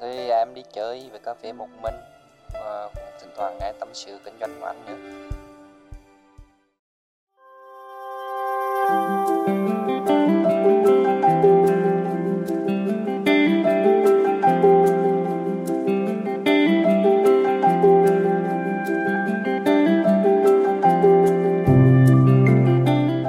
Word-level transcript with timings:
Thì 0.00 0.28
em 0.28 0.54
đi 0.54 0.62
chơi 0.74 1.10
về 1.12 1.18
cà 1.24 1.34
phê 1.42 1.52
một 1.52 1.68
mình, 1.82 1.94
và 2.52 2.88
cũng 2.94 3.04
thỉnh 3.20 3.30
thoảng 3.36 3.58
nghe 3.60 3.72
tâm 3.80 3.88
sự 3.92 4.18
kinh 4.24 4.34
doanh 4.40 4.50
của 4.60 4.66
anh 4.66 4.86
nữa. 4.86 4.96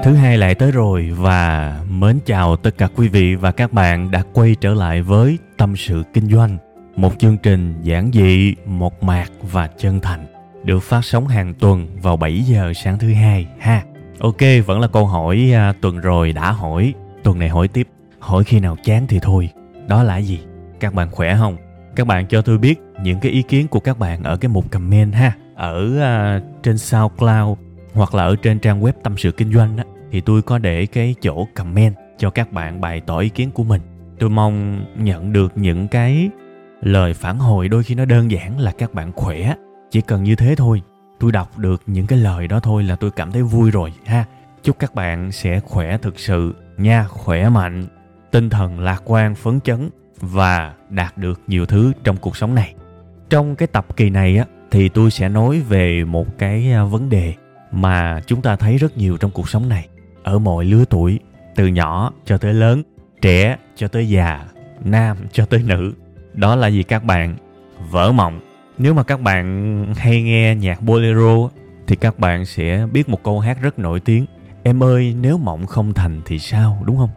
Thứ 0.04 0.14
hai 0.14 0.38
lại 0.38 0.56
tới 0.56 0.72
rồi, 0.72 1.12
và 1.18 1.74
mến 1.90 2.20
chào 2.26 2.58
tất 2.58 2.72
cả 2.78 2.88
quý 2.96 3.08
vị 3.08 3.36
và 3.36 3.52
các 3.52 3.74
bạn 3.74 4.12
đã 4.12 4.24
quay 4.34 4.56
trở 4.62 4.74
lại 4.74 5.02
với 5.02 5.38
Tâm 5.58 5.76
sự 5.76 6.04
Kinh 6.14 6.30
doanh. 6.30 6.58
Một 6.98 7.20
chương 7.20 7.38
trình 7.38 7.74
giản 7.82 8.12
dị, 8.14 8.56
một 8.66 9.04
mạc 9.04 9.32
và 9.42 9.68
chân 9.68 10.00
thành 10.00 10.26
được 10.64 10.80
phát 10.80 11.06
sóng 11.06 11.28
hàng 11.28 11.54
tuần 11.54 11.88
vào 12.02 12.18
7 12.18 12.42
giờ 12.42 12.74
sáng 12.74 13.00
thứ 13.00 13.14
hai 13.14 13.48
ha. 13.60 13.84
Ok, 14.20 14.38
vẫn 14.66 14.80
là 14.80 14.88
câu 14.88 15.06
hỏi 15.06 15.52
à, 15.54 15.74
tuần 15.82 15.98
rồi 16.00 16.34
đã 16.34 16.52
hỏi, 16.52 16.94
tuần 17.24 17.40
này 17.40 17.50
hỏi 17.50 17.68
tiếp. 17.68 17.88
Hỏi 18.20 18.44
khi 18.44 18.60
nào 18.60 18.78
chán 18.84 19.08
thì 19.08 19.20
thôi. 19.22 19.50
Đó 19.88 20.04
là 20.04 20.18
gì? 20.18 20.40
Các 20.80 20.94
bạn 20.94 21.12
khỏe 21.12 21.36
không? 21.38 21.58
Các 21.96 22.08
bạn 22.08 22.28
cho 22.28 22.42
tôi 22.42 22.58
biết 22.58 22.80
những 23.04 23.20
cái 23.20 23.32
ý 23.32 23.42
kiến 23.42 23.68
của 23.68 23.80
các 23.80 24.00
bạn 24.00 24.24
ở 24.24 24.38
cái 24.38 24.50
mục 24.50 24.72
comment 24.72 25.14
ha. 25.14 25.34
Ở 25.56 26.00
à, 26.02 26.42
trên 26.64 26.78
SoundCloud 26.78 27.58
hoặc 27.94 28.16
là 28.16 28.24
ở 28.24 28.36
trên 28.36 28.60
trang 28.60 28.82
web 28.82 28.94
tâm 29.04 29.18
sự 29.18 29.32
kinh 29.32 29.54
doanh 29.54 29.78
á 29.78 29.84
thì 30.12 30.22
tôi 30.22 30.42
có 30.42 30.58
để 30.58 30.86
cái 30.86 31.16
chỗ 31.22 31.48
comment 31.56 31.96
cho 32.18 32.30
các 32.30 32.52
bạn 32.52 32.82
bày 32.82 33.02
tỏ 33.02 33.20
ý 33.20 33.30
kiến 33.30 33.52
của 33.52 33.64
mình 33.64 33.82
tôi 34.20 34.30
mong 34.30 34.86
nhận 34.98 35.34
được 35.34 35.52
những 35.56 35.88
cái 35.88 36.30
lời 36.82 37.14
phản 37.14 37.40
hồi 37.40 37.68
đôi 37.68 37.84
khi 37.84 37.96
nó 37.96 38.06
đơn 38.06 38.32
giản 38.32 38.60
là 38.60 38.72
các 38.72 38.94
bạn 38.94 39.12
khỏe. 39.12 39.56
Chỉ 39.92 40.02
cần 40.02 40.24
như 40.24 40.36
thế 40.36 40.56
thôi, 40.56 40.82
tôi 41.20 41.32
đọc 41.32 41.58
được 41.58 41.82
những 41.86 42.08
cái 42.08 42.20
lời 42.20 42.48
đó 42.48 42.60
thôi 42.60 42.84
là 42.84 42.96
tôi 42.96 43.12
cảm 43.12 43.32
thấy 43.32 43.44
vui 43.44 43.72
rồi, 43.72 43.94
ha. 44.06 44.26
Chúc 44.64 44.80
các 44.80 44.96
bạn 44.96 45.32
sẽ 45.32 45.60
khỏe 45.60 45.98
thực 45.98 46.20
sự, 46.20 46.56
nha, 46.78 47.04
khỏe 47.04 47.50
mạnh, 47.50 47.86
tinh 48.32 48.50
thần 48.50 48.80
lạc 48.80 49.02
quan, 49.06 49.36
phấn 49.36 49.60
chấn 49.60 49.90
và 50.22 50.74
đạt 50.90 51.18
được 51.18 51.42
nhiều 51.48 51.66
thứ 51.66 51.94
trong 52.04 52.18
cuộc 52.18 52.38
sống 52.38 52.56
này. 52.56 52.74
Trong 53.30 53.56
cái 53.56 53.68
tập 53.68 53.86
kỳ 53.96 54.10
này 54.10 54.38
á, 54.38 54.46
thì 54.72 54.90
tôi 54.90 55.12
sẽ 55.12 55.30
nói 55.30 55.60
về 55.60 56.04
một 56.04 56.38
cái 56.38 56.72
à, 56.72 56.84
vấn 56.84 57.10
đề 57.10 57.34
mà 57.72 58.22
chúng 58.26 58.42
ta 58.42 58.56
thấy 58.56 58.78
rất 58.78 58.98
nhiều 58.98 59.18
trong 59.18 59.32
cuộc 59.32 59.50
sống 59.50 59.70
này. 59.70 59.88
Ở 60.24 60.40
mọi 60.40 60.66
lứa 60.66 60.86
tuổi, 60.90 61.20
từ 61.56 61.68
nhỏ 61.68 62.14
cho 62.26 62.38
tới 62.38 62.54
lớn, 62.54 62.84
trẻ 63.22 63.58
cho 63.76 63.88
tới 63.88 64.10
già, 64.10 64.46
nam 64.84 65.18
cho 65.32 65.46
tới 65.46 65.64
nữ 65.66 65.94
đó 66.38 66.56
là 66.56 66.68
gì 66.68 66.84
các 66.84 67.04
bạn? 67.04 67.36
Vỡ 67.92 68.12
mộng. 68.12 68.40
Nếu 68.78 68.94
mà 68.94 69.04
các 69.04 69.22
bạn 69.22 69.86
hay 69.98 70.22
nghe 70.22 70.56
nhạc 70.56 70.82
bolero, 70.82 71.50
thì 71.88 71.96
các 71.96 72.20
bạn 72.20 72.46
sẽ 72.46 72.88
biết 72.92 73.10
một 73.10 73.24
câu 73.24 73.40
hát 73.40 73.58
rất 73.62 73.80
nổi 73.80 74.00
tiếng. 74.00 74.26
Em 74.64 74.84
ơi, 74.84 75.16
nếu 75.22 75.38
mộng 75.38 75.66
không 75.66 75.94
thành 75.94 76.22
thì 76.26 76.40
sao, 76.40 76.84
đúng 76.86 76.98
không? 76.98 77.10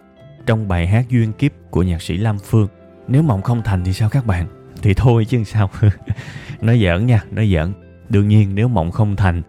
Trong 0.47 0.69
bài 0.69 0.87
hát 0.87 1.09
duyên 1.09 1.33
kiếp 1.33 1.53
của 1.71 1.83
nhạc 1.83 2.03
sĩ 2.03 2.17
lam 2.17 2.39
phương, 2.39 2.69
nếu 3.09 3.23
mộng 3.23 3.43
không 3.43 3.63
thành 3.63 3.85
thì 3.85 3.93
sao 3.93 4.09
các 4.09 4.27
bạn? 4.27 4.47
Thì 4.83 4.95
thôi 4.95 5.25
chứ 5.25 5.45
sao. 5.45 5.71
Nói 6.61 6.81
giỡn 6.81 7.07
nha 7.07 7.25
nói 7.31 7.51
giỡn. 7.55 7.73
Đương 8.09 8.29
nhiên 8.29 8.55
nếu 8.55 8.69
mộng 8.69 8.91
không 8.91 9.17
thành 9.17 9.43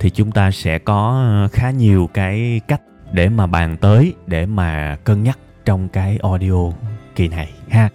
thì 0.00 0.10
chúng 0.10 0.32
ta 0.32 0.50
sẽ 0.50 0.78
có 0.78 1.24
khá 1.52 1.70
nhiều 1.70 2.10
cái 2.14 2.60
cách 2.68 2.80
để 3.12 3.28
mà 3.28 3.46
bàn 3.46 3.76
tới, 3.76 4.14
để 4.26 4.46
mà 4.46 4.96
cân 5.04 5.22
nhắc 5.22 5.38
trong 5.64 5.88
cái 5.88 6.18
audio 6.22 6.72
kỳ 7.14 7.28
này, 7.28 7.50
ha 7.68 7.88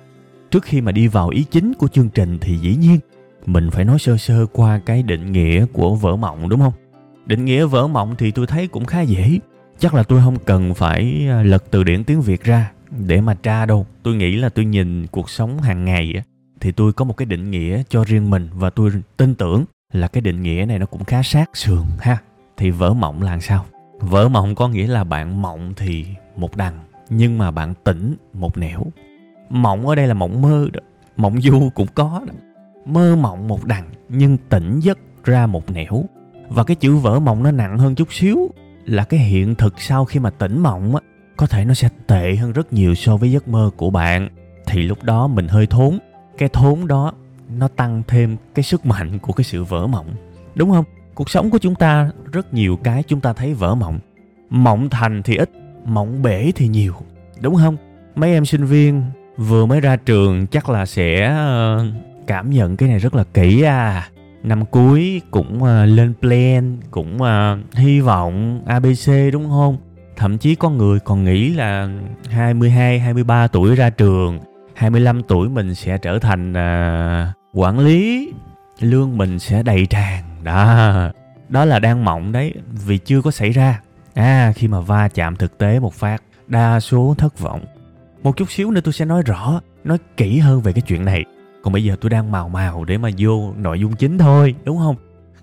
trước 0.53 0.63
khi 0.63 0.81
mà 0.81 0.91
đi 0.91 1.07
vào 1.07 1.29
ý 1.29 1.43
chính 1.43 1.73
của 1.73 1.87
chương 1.87 2.09
trình 2.09 2.37
thì 2.41 2.57
dĩ 2.57 2.75
nhiên, 2.75 2.99
mình 3.45 3.71
phải 3.71 3.85
nói 3.85 3.99
sơ 3.99 4.17
sơ 4.17 4.45
qua 4.45 4.81
cái 4.85 5.03
định 5.03 5.31
nghĩa 5.31 5.65
của 5.73 5.95
vỡ 5.95 6.15
mộng, 6.15 6.49
đúng 6.49 6.59
không? 6.59 6.73
Định 7.25 7.45
nghĩa 7.45 7.65
vỡ 7.65 7.87
mộng 7.87 8.15
thì 8.17 8.31
tôi 8.31 8.47
thấy 8.47 8.67
cũng 8.67 8.85
khá 8.85 9.01
dễ. 9.01 9.39
Chắc 9.79 9.93
là 9.93 10.03
tôi 10.03 10.21
không 10.21 10.37
cần 10.45 10.73
phải 10.73 11.27
à, 11.29 11.43
lật 11.43 11.63
từ 11.71 11.83
điển 11.83 12.03
tiếng 12.03 12.21
việt 12.21 12.43
ra 12.43 12.71
để 13.07 13.21
mà 13.21 13.33
tra 13.33 13.65
đâu. 13.65 13.85
Tôi 14.03 14.15
nghĩ 14.15 14.35
là 14.35 14.49
tôi 14.49 14.65
nhìn 14.65 15.07
cuộc 15.07 15.29
sống 15.29 15.59
hàng 15.59 15.85
ngày 15.85 16.13
á, 16.15 16.23
thì 16.59 16.71
tôi 16.71 16.93
có 16.93 17.05
một 17.05 17.17
cái 17.17 17.25
định 17.25 17.51
nghĩa 17.51 17.83
cho 17.89 18.03
riêng 18.03 18.29
mình 18.29 18.49
và 18.53 18.69
tôi 18.69 18.91
tin 19.17 19.35
tưởng 19.35 19.65
là 19.93 20.07
cái 20.07 20.21
định 20.21 20.41
nghĩa 20.41 20.65
này 20.67 20.79
nó 20.79 20.85
cũng 20.85 21.03
khá 21.03 21.23
sát 21.23 21.49
sườn 21.53 21.83
ha. 21.99 22.17
Thì 22.57 22.69
vỡ 22.69 22.93
mộng 22.93 23.21
là 23.21 23.39
sao? 23.39 23.65
Vỡ 23.99 24.29
mộng 24.29 24.55
có 24.55 24.67
nghĩa 24.67 24.87
là 24.87 25.03
bạn 25.03 25.41
mộng 25.41 25.73
thì 25.77 26.05
một 26.35 26.57
đằng, 26.57 26.79
nhưng 27.09 27.37
mà 27.37 27.51
bạn 27.51 27.73
tỉnh 27.83 28.15
một 28.33 28.57
nẻo 28.57 28.83
mộng 29.53 29.87
ở 29.87 29.95
đây 29.95 30.07
là 30.07 30.13
mộng 30.13 30.41
mơ 30.41 30.67
đó. 30.73 30.79
Mộng 31.17 31.41
du 31.41 31.69
cũng 31.75 31.87
có 31.95 32.21
đó. 32.27 32.33
Mơ 32.85 33.15
mộng 33.15 33.47
một 33.47 33.65
đằng, 33.65 33.89
nhưng 34.09 34.37
tỉnh 34.49 34.79
giấc 34.79 34.99
ra 35.23 35.45
một 35.45 35.71
nẻo. 35.71 36.03
Và 36.49 36.63
cái 36.63 36.75
chữ 36.75 36.95
vỡ 36.95 37.19
mộng 37.19 37.43
nó 37.43 37.51
nặng 37.51 37.77
hơn 37.77 37.95
chút 37.95 38.13
xíu, 38.13 38.49
là 38.85 39.03
cái 39.03 39.19
hiện 39.19 39.55
thực 39.55 39.81
sau 39.81 40.05
khi 40.05 40.19
mà 40.19 40.29
tỉnh 40.29 40.59
mộng 40.59 40.95
á, 40.95 41.01
có 41.37 41.47
thể 41.47 41.65
nó 41.65 41.73
sẽ 41.73 41.89
tệ 42.07 42.35
hơn 42.35 42.51
rất 42.51 42.73
nhiều 42.73 42.95
so 42.95 43.17
với 43.17 43.31
giấc 43.31 43.47
mơ 43.47 43.69
của 43.77 43.89
bạn. 43.89 44.29
Thì 44.65 44.81
lúc 44.81 45.03
đó 45.03 45.27
mình 45.27 45.47
hơi 45.47 45.67
thốn. 45.67 45.99
Cái 46.37 46.49
thốn 46.49 46.87
đó, 46.87 47.13
nó 47.57 47.67
tăng 47.67 48.03
thêm 48.07 48.37
cái 48.55 48.63
sức 48.63 48.85
mạnh 48.85 49.19
của 49.19 49.33
cái 49.33 49.43
sự 49.43 49.63
vỡ 49.63 49.87
mộng. 49.87 50.07
Đúng 50.55 50.71
không? 50.71 50.85
Cuộc 51.13 51.29
sống 51.29 51.49
của 51.49 51.57
chúng 51.57 51.75
ta, 51.75 52.11
rất 52.31 52.53
nhiều 52.53 52.77
cái 52.83 53.03
chúng 53.07 53.19
ta 53.19 53.33
thấy 53.33 53.53
vỡ 53.53 53.75
mộng. 53.75 53.99
Mộng 54.49 54.89
thành 54.89 55.23
thì 55.23 55.35
ít, 55.35 55.49
mộng 55.85 56.21
bể 56.21 56.51
thì 56.55 56.67
nhiều. 56.67 56.93
Đúng 57.41 57.55
không? 57.55 57.77
Mấy 58.15 58.33
em 58.33 58.45
sinh 58.45 58.65
viên 58.65 59.03
vừa 59.37 59.65
mới 59.65 59.81
ra 59.81 59.95
trường 59.95 60.47
chắc 60.47 60.69
là 60.69 60.85
sẽ 60.85 61.25
ờ, 61.25 61.85
cảm 62.27 62.49
nhận 62.49 62.77
cái 62.77 62.89
này 62.89 62.99
rất 62.99 63.15
là 63.15 63.23
kỹ 63.33 63.61
à. 63.61 64.09
Năm 64.43 64.65
cuối 64.65 65.21
cũng 65.31 65.63
ờ, 65.63 65.85
lên 65.85 66.13
plan 66.21 66.77
cũng 66.91 67.21
ờ, 67.21 67.57
hy 67.73 67.99
vọng 67.99 68.61
abc 68.65 69.11
đúng 69.33 69.49
không? 69.49 69.77
Thậm 70.15 70.37
chí 70.37 70.55
có 70.55 70.69
người 70.69 70.99
còn 70.99 71.23
nghĩ 71.23 71.49
là 71.53 71.89
22, 72.29 72.99
23 72.99 73.47
tuổi 73.47 73.75
ra 73.75 73.89
trường 73.89 74.39
25 74.73 75.23
tuổi 75.23 75.49
mình 75.49 75.75
sẽ 75.75 75.97
trở 75.97 76.19
thành 76.19 76.53
quản 77.53 77.79
lý 77.79 78.31
lương 78.79 79.17
mình 79.17 79.39
sẽ 79.39 79.63
đầy 79.63 79.85
tràn. 79.85 80.23
Đó 80.43 80.93
đó 81.49 81.65
là 81.65 81.79
đang 81.79 82.05
mộng 82.05 82.31
đấy 82.31 82.53
vì 82.85 82.97
chưa 82.97 83.21
có 83.21 83.31
xảy 83.31 83.49
ra. 83.49 83.81
À 84.13 84.53
khi 84.55 84.67
mà 84.67 84.79
va 84.79 85.07
chạm 85.07 85.35
thực 85.35 85.57
tế 85.57 85.79
một 85.79 85.93
phát 85.93 86.23
đa 86.47 86.79
số 86.79 87.15
thất 87.17 87.39
vọng 87.39 87.61
một 88.23 88.37
chút 88.37 88.51
xíu 88.51 88.71
nữa 88.71 88.81
tôi 88.83 88.93
sẽ 88.93 89.05
nói 89.05 89.21
rõ, 89.25 89.61
nói 89.83 89.97
kỹ 90.17 90.39
hơn 90.39 90.61
về 90.61 90.73
cái 90.73 90.81
chuyện 90.81 91.05
này. 91.05 91.23
Còn 91.63 91.73
bây 91.73 91.83
giờ 91.83 91.95
tôi 92.01 92.09
đang 92.09 92.31
màu 92.31 92.49
màu 92.49 92.85
để 92.85 92.97
mà 92.97 93.09
vô 93.17 93.53
nội 93.57 93.79
dung 93.79 93.95
chính 93.95 94.17
thôi, 94.17 94.55
đúng 94.63 94.77
không? 94.77 94.95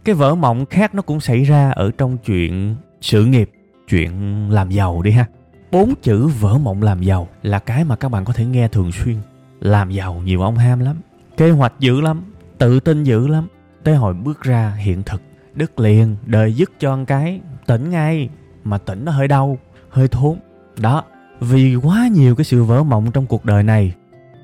Cái 0.04 0.14
vỡ 0.14 0.34
mộng 0.34 0.66
khác 0.66 0.94
nó 0.94 1.02
cũng 1.02 1.20
xảy 1.20 1.44
ra 1.44 1.70
ở 1.70 1.90
trong 1.98 2.18
chuyện 2.18 2.76
sự 3.00 3.24
nghiệp, 3.24 3.50
chuyện 3.88 4.12
làm 4.50 4.70
giàu 4.70 5.02
đi 5.02 5.10
ha. 5.10 5.26
Bốn 5.70 5.94
chữ 6.02 6.26
vỡ 6.26 6.58
mộng 6.58 6.82
làm 6.82 7.02
giàu 7.02 7.28
là 7.42 7.58
cái 7.58 7.84
mà 7.84 7.96
các 7.96 8.08
bạn 8.08 8.24
có 8.24 8.32
thể 8.32 8.44
nghe 8.44 8.68
thường 8.68 8.92
xuyên. 8.92 9.16
Làm 9.60 9.90
giàu 9.90 10.22
nhiều 10.24 10.42
ông 10.42 10.56
ham 10.56 10.80
lắm, 10.80 10.96
kế 11.36 11.50
hoạch 11.50 11.72
dữ 11.78 12.00
lắm, 12.00 12.22
tự 12.58 12.80
tin 12.80 13.04
dữ 13.04 13.26
lắm. 13.26 13.48
Tới 13.84 13.94
hồi 13.96 14.14
bước 14.14 14.42
ra 14.42 14.74
hiện 14.78 15.02
thực 15.02 15.22
đứt 15.54 15.80
liền, 15.80 16.16
đời 16.26 16.52
dứt 16.52 16.70
cho 16.78 16.92
ăn 16.92 17.06
cái, 17.06 17.40
tỉnh 17.66 17.90
ngay. 17.90 18.28
Mà 18.64 18.78
tỉnh 18.78 19.04
nó 19.04 19.12
hơi 19.12 19.28
đau, 19.28 19.58
hơi 19.90 20.08
thốn. 20.08 20.36
Đó 20.78 21.04
vì 21.40 21.74
quá 21.74 22.08
nhiều 22.08 22.34
cái 22.34 22.44
sự 22.44 22.64
vỡ 22.64 22.82
mộng 22.82 23.10
trong 23.12 23.26
cuộc 23.26 23.44
đời 23.44 23.62
này. 23.62 23.94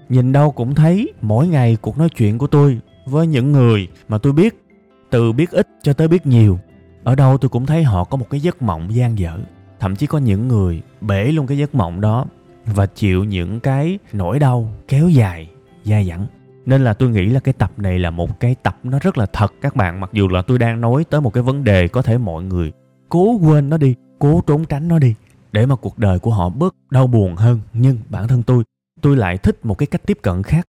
Nhìn 0.08 0.32
đâu 0.32 0.50
cũng 0.50 0.74
thấy 0.74 1.12
mỗi 1.22 1.48
ngày 1.48 1.76
cuộc 1.80 1.98
nói 1.98 2.08
chuyện 2.08 2.38
của 2.38 2.46
tôi 2.46 2.80
với 3.06 3.26
những 3.26 3.52
người 3.52 3.88
mà 4.08 4.18
tôi 4.18 4.32
biết, 4.32 4.64
từ 5.10 5.32
biết 5.32 5.50
ít 5.50 5.68
cho 5.82 5.92
tới 5.92 6.08
biết 6.08 6.26
nhiều. 6.26 6.58
Ở 7.04 7.14
đâu 7.14 7.38
tôi 7.38 7.48
cũng 7.48 7.66
thấy 7.66 7.84
họ 7.84 8.04
có 8.04 8.16
một 8.16 8.30
cái 8.30 8.40
giấc 8.40 8.62
mộng 8.62 8.94
gian 8.94 9.18
dở, 9.18 9.38
thậm 9.80 9.96
chí 9.96 10.06
có 10.06 10.18
những 10.18 10.48
người 10.48 10.82
bể 11.00 11.24
luôn 11.24 11.46
cái 11.46 11.58
giấc 11.58 11.74
mộng 11.74 12.00
đó 12.00 12.26
và 12.66 12.86
chịu 12.86 13.24
những 13.24 13.60
cái 13.60 13.98
nỗi 14.12 14.38
đau 14.38 14.70
kéo 14.88 15.08
dài, 15.08 15.50
dai 15.84 16.08
dẳng. 16.08 16.26
Nên 16.66 16.84
là 16.84 16.94
tôi 16.94 17.10
nghĩ 17.10 17.26
là 17.26 17.40
cái 17.40 17.52
tập 17.52 17.72
này 17.76 17.98
là 17.98 18.10
một 18.10 18.40
cái 18.40 18.54
tập 18.62 18.78
nó 18.82 18.98
rất 18.98 19.18
là 19.18 19.26
thật 19.26 19.52
các 19.60 19.76
bạn, 19.76 20.00
mặc 20.00 20.10
dù 20.12 20.28
là 20.28 20.42
tôi 20.42 20.58
đang 20.58 20.80
nói 20.80 21.04
tới 21.10 21.20
một 21.20 21.32
cái 21.32 21.42
vấn 21.42 21.64
đề 21.64 21.88
có 21.88 22.02
thể 22.02 22.18
mọi 22.18 22.44
người 22.44 22.72
cố 23.08 23.38
quên 23.42 23.70
nó 23.70 23.76
đi, 23.76 23.94
cố 24.18 24.42
trốn 24.46 24.64
tránh 24.64 24.88
nó 24.88 24.98
đi 24.98 25.14
để 25.56 25.66
mà 25.66 25.76
cuộc 25.76 25.98
đời 25.98 26.18
của 26.18 26.30
họ 26.30 26.48
bớt 26.48 26.74
đau 26.90 27.06
buồn 27.06 27.36
hơn. 27.36 27.60
Nhưng 27.72 27.98
bản 28.08 28.28
thân 28.28 28.42
tôi 28.42 28.64
tôi 29.02 29.16
lại 29.16 29.38
thích 29.38 29.66
một 29.66 29.78
cái 29.78 29.86
cách 29.86 30.02
tiếp 30.06 30.18
cận 30.22 30.42
khác. 30.42 30.66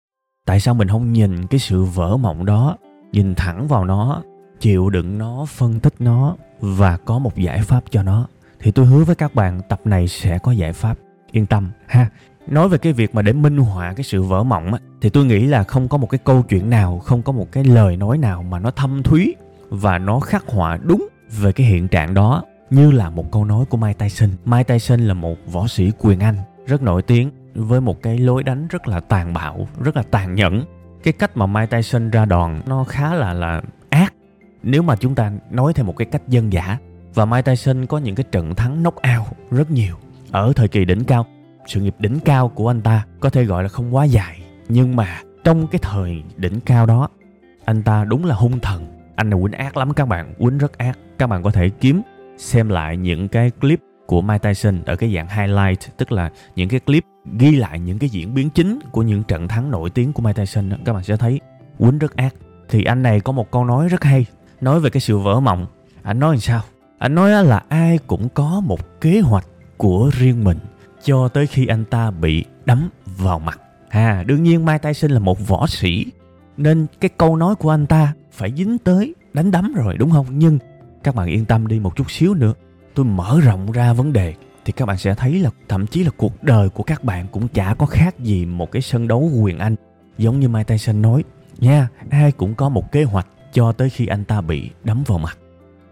Tại 0.47 0.61
sao 0.61 0.75
mình 0.75 0.89
không 0.89 1.13
nhìn 1.13 1.47
cái 1.47 1.61
sự 1.61 1.85
vỡ 1.85 2.17
mộng 2.17 2.45
đó, 2.45 2.77
nhìn 3.13 3.35
thẳng 3.35 3.69
vào 3.69 3.85
nó, 3.85 4.23
chịu 4.61 4.91
đựng 4.91 5.19
nó, 5.19 5.45
phân 5.49 5.81
tích 5.81 5.95
nó 5.99 6.37
và 6.61 6.97
có 6.97 7.19
một 7.19 7.37
giải 7.37 7.63
pháp 7.63 7.85
cho 7.91 8.03
nó? 8.03 8.27
Thì 8.61 8.71
tôi 8.71 8.87
hứa 8.87 9.05
với 9.05 9.15
các 9.15 9.35
bạn, 9.35 9.61
tập 9.69 9.81
này 9.85 10.09
sẽ 10.09 10.39
có 10.39 10.53
giải 10.53 10.73
pháp. 10.73 10.99
Yên 11.33 11.47
tâm, 11.47 11.71
ha. 11.87 12.11
Nói 12.47 12.69
về 12.69 12.79
cái 12.79 12.93
việc 12.93 13.15
mà 13.15 13.23
để 13.23 13.33
minh 13.33 13.59
họa 13.59 13.93
cái 13.93 14.05
sự 14.05 14.23
vỡ 14.23 14.43
mộng 14.43 14.73
á, 14.73 14.79
thì 15.01 15.11
tôi 15.11 15.25
nghĩ 15.25 15.47
là 15.47 15.63
không 15.63 15.89
có 15.89 15.99
một 15.99 16.11
cái 16.11 16.19
câu 16.25 16.43
chuyện 16.43 16.71
nào, 16.71 16.99
không 16.99 17.23
có 17.23 17.33
một 17.33 17.47
cái 17.53 17.65
lời 17.65 17.97
nói 17.97 18.19
nào 18.19 18.43
mà 18.43 18.59
nó 18.59 18.71
thâm 18.71 19.03
thúy 19.03 19.35
và 19.69 19.99
nó 19.99 20.21
khắc 20.21 20.49
họa 20.49 20.79
đúng 20.83 21.09
về 21.41 21.53
cái 21.53 21.67
hiện 21.67 21.89
trạng 21.89 22.15
đó 22.15 22.43
như 22.75 22.91
là 22.91 23.11
một 23.11 23.33
câu 23.33 23.45
nói 23.45 23.65
của 23.65 23.77
Mike 23.77 23.99
Tyson. 23.99 24.29
Mike 24.45 24.65
Tyson 24.65 25.01
là 25.01 25.15
một 25.15 25.37
võ 25.53 25.67
sĩ 25.67 25.93
quyền 25.99 26.21
Anh 26.21 26.37
rất 26.67 26.83
nổi 26.83 27.03
tiếng 27.03 27.31
với 27.55 27.81
một 27.81 28.03
cái 28.03 28.19
lối 28.19 28.43
đánh 28.43 28.69
rất 28.69 28.89
là 28.89 29.01
tàn 29.01 29.35
bạo, 29.35 29.69
rất 29.81 29.97
là 29.97 30.03
tàn 30.03 30.35
nhẫn. 30.35 30.65
Cái 31.03 31.13
cách 31.13 31.37
mà 31.37 31.47
Mike 31.47 31.67
Tyson 31.67 32.11
ra 32.11 32.25
đòn 32.25 32.61
nó 32.67 32.85
khá 32.85 33.15
là 33.15 33.33
là 33.33 33.63
ác. 33.91 34.15
Nếu 34.63 34.83
mà 34.83 34.97
chúng 34.97 35.15
ta 35.15 35.33
nói 35.51 35.73
theo 35.75 35.85
một 35.85 35.97
cái 35.97 36.07
cách 36.07 36.29
dân 36.29 36.53
giả 36.53 36.79
và 37.15 37.25
Mike 37.25 37.43
Tyson 37.43 37.87
có 37.87 37.99
những 37.99 38.15
cái 38.15 38.25
trận 38.33 38.55
thắng 38.55 38.83
knockout 38.83 39.27
rất 39.51 39.71
nhiều 39.71 39.95
ở 40.31 40.53
thời 40.57 40.69
kỳ 40.69 40.85
đỉnh 40.85 41.05
cao. 41.05 41.27
Sự 41.67 41.81
nghiệp 41.81 41.95
đỉnh 41.99 42.21
cao 42.21 42.49
của 42.49 42.71
anh 42.71 42.81
ta 42.81 43.07
có 43.21 43.31
thể 43.31 43.45
gọi 43.45 43.63
là 43.63 43.69
không 43.69 43.95
quá 43.95 44.05
dài 44.05 44.41
nhưng 44.69 44.97
mà 44.97 45.21
trong 45.45 45.67
cái 45.67 45.79
thời 45.83 46.23
đỉnh 46.37 46.61
cao 46.61 46.87
đó 46.87 47.09
anh 47.65 47.83
ta 47.83 48.05
đúng 48.05 48.25
là 48.25 48.35
hung 48.35 48.61
thần 48.61 48.87
anh 49.17 49.31
này 49.31 49.41
quýnh 49.43 49.53
ác 49.53 49.77
lắm 49.77 49.95
các 49.95 50.09
bạn 50.09 50.35
quýnh 50.39 50.59
rất 50.59 50.79
ác 50.79 50.99
các 51.19 51.27
bạn 51.27 51.43
có 51.43 51.51
thể 51.51 51.69
kiếm 51.69 52.03
xem 52.37 52.69
lại 52.69 52.97
những 52.97 53.29
cái 53.29 53.51
clip 53.51 53.81
của 54.07 54.23
Mike 54.23 54.39
Tyson 54.39 54.83
ở 54.87 54.97
cái 54.97 55.15
dạng 55.15 55.29
highlight, 55.29 55.97
tức 55.97 56.13
là 56.13 56.31
những 56.57 56.69
cái 56.69 56.81
clip 56.81 57.05
ghi 57.39 57.57
lại 57.57 57.81
những 57.81 57.99
cái 57.99 58.09
diễn 58.09 58.35
biến 58.35 58.51
chính 58.51 58.79
của 58.93 59.03
những 59.03 59.23
trận 59.23 59.49
thắng 59.49 59.71
nổi 59.71 59.91
tiếng 59.91 60.13
của 60.13 60.23
Mike 60.23 60.43
Tyson 60.43 60.69
đó. 60.69 60.77
các 60.85 60.93
bạn 60.93 61.05
sẽ 61.05 61.17
thấy 61.17 61.41
quýnh 61.79 61.99
rất 61.99 62.17
ác. 62.17 62.35
Thì 62.69 62.85
anh 62.85 63.03
này 63.03 63.21
có 63.21 63.33
một 63.33 63.51
câu 63.51 63.65
nói 63.65 63.89
rất 63.89 64.05
hay, 64.05 64.27
nói 64.61 64.81
về 64.81 64.91
cái 64.91 65.01
sự 65.01 65.19
vỡ 65.19 65.41
mộng. 65.41 65.67
Anh 66.03 66.19
nói 66.19 66.35
làm 66.35 66.41
sao? 66.41 66.61
Anh 66.99 67.15
nói 67.15 67.45
là 67.45 67.63
ai 67.69 67.99
cũng 68.07 68.29
có 68.29 68.61
một 68.65 69.01
kế 69.01 69.21
hoạch 69.21 69.47
của 69.77 70.11
riêng 70.15 70.45
mình 70.45 70.59
cho 71.05 71.29
tới 71.29 71.47
khi 71.47 71.67
anh 71.67 71.85
ta 71.85 72.11
bị 72.11 72.45
đấm 72.65 72.89
vào 73.05 73.39
mặt. 73.39 73.61
À 73.89 74.25
đương 74.27 74.43
nhiên 74.43 74.65
Mike 74.65 74.79
Tyson 74.79 75.11
là 75.11 75.19
một 75.19 75.49
võ 75.49 75.67
sĩ, 75.67 76.07
nên 76.57 76.87
cái 77.01 77.09
câu 77.17 77.37
nói 77.37 77.55
của 77.55 77.71
anh 77.71 77.87
ta 77.87 78.15
phải 78.33 78.53
dính 78.57 78.79
tới 78.79 79.15
đánh 79.33 79.51
đấm 79.51 79.75
rồi, 79.75 79.97
đúng 79.99 80.11
không? 80.11 80.27
Nhưng 80.31 80.59
các 81.05 81.15
bạn 81.15 81.27
yên 81.27 81.45
tâm 81.45 81.67
đi 81.67 81.81
một 81.81 81.97
chút 81.97 82.11
xíu 82.11 82.35
nữa. 82.35 82.55
Tôi 82.95 83.07
mở 83.07 83.41
rộng 83.45 83.73
ra 83.73 83.93
vấn 83.93 84.13
đề, 84.13 84.35
thì 84.65 84.73
các 84.73 84.87
bạn 84.87 84.99
sẽ 84.99 85.15
thấy 85.15 85.39
là 85.39 85.51
thậm 85.69 85.87
chí 85.87 86.05
là 86.05 86.11
cuộc 86.17 86.43
đời 86.43 86.69
của 86.69 86.83
các 86.83 87.05
bạn 87.05 87.27
cũng 87.33 87.49
chả 87.49 87.75
có 87.75 87.87
khác 87.87 88.19
gì 88.19 88.47
một 88.47 88.73
cái 88.73 88.83
sân 88.83 89.09
đấu 89.09 89.31
quyền 89.43 89.59
Anh. 89.59 89.77
Giống 90.19 90.41
như 90.41 90.49
Mike 90.49 90.65
Tyson 90.65 91.03
nói, 91.03 91.25
nha, 91.59 91.89
ai 92.11 92.33
cũng 92.33 92.55
có 92.55 92.69
một 92.69 92.93
kế 92.93 93.05
hoạch 93.05 93.27
cho 93.53 93.73
tới 93.73 93.91
khi 93.91 94.07
anh 94.07 94.25
ta 94.25 94.41
bị 94.41 94.71
đấm 94.85 95.05
vào 95.07 95.19
mặt. 95.19 95.39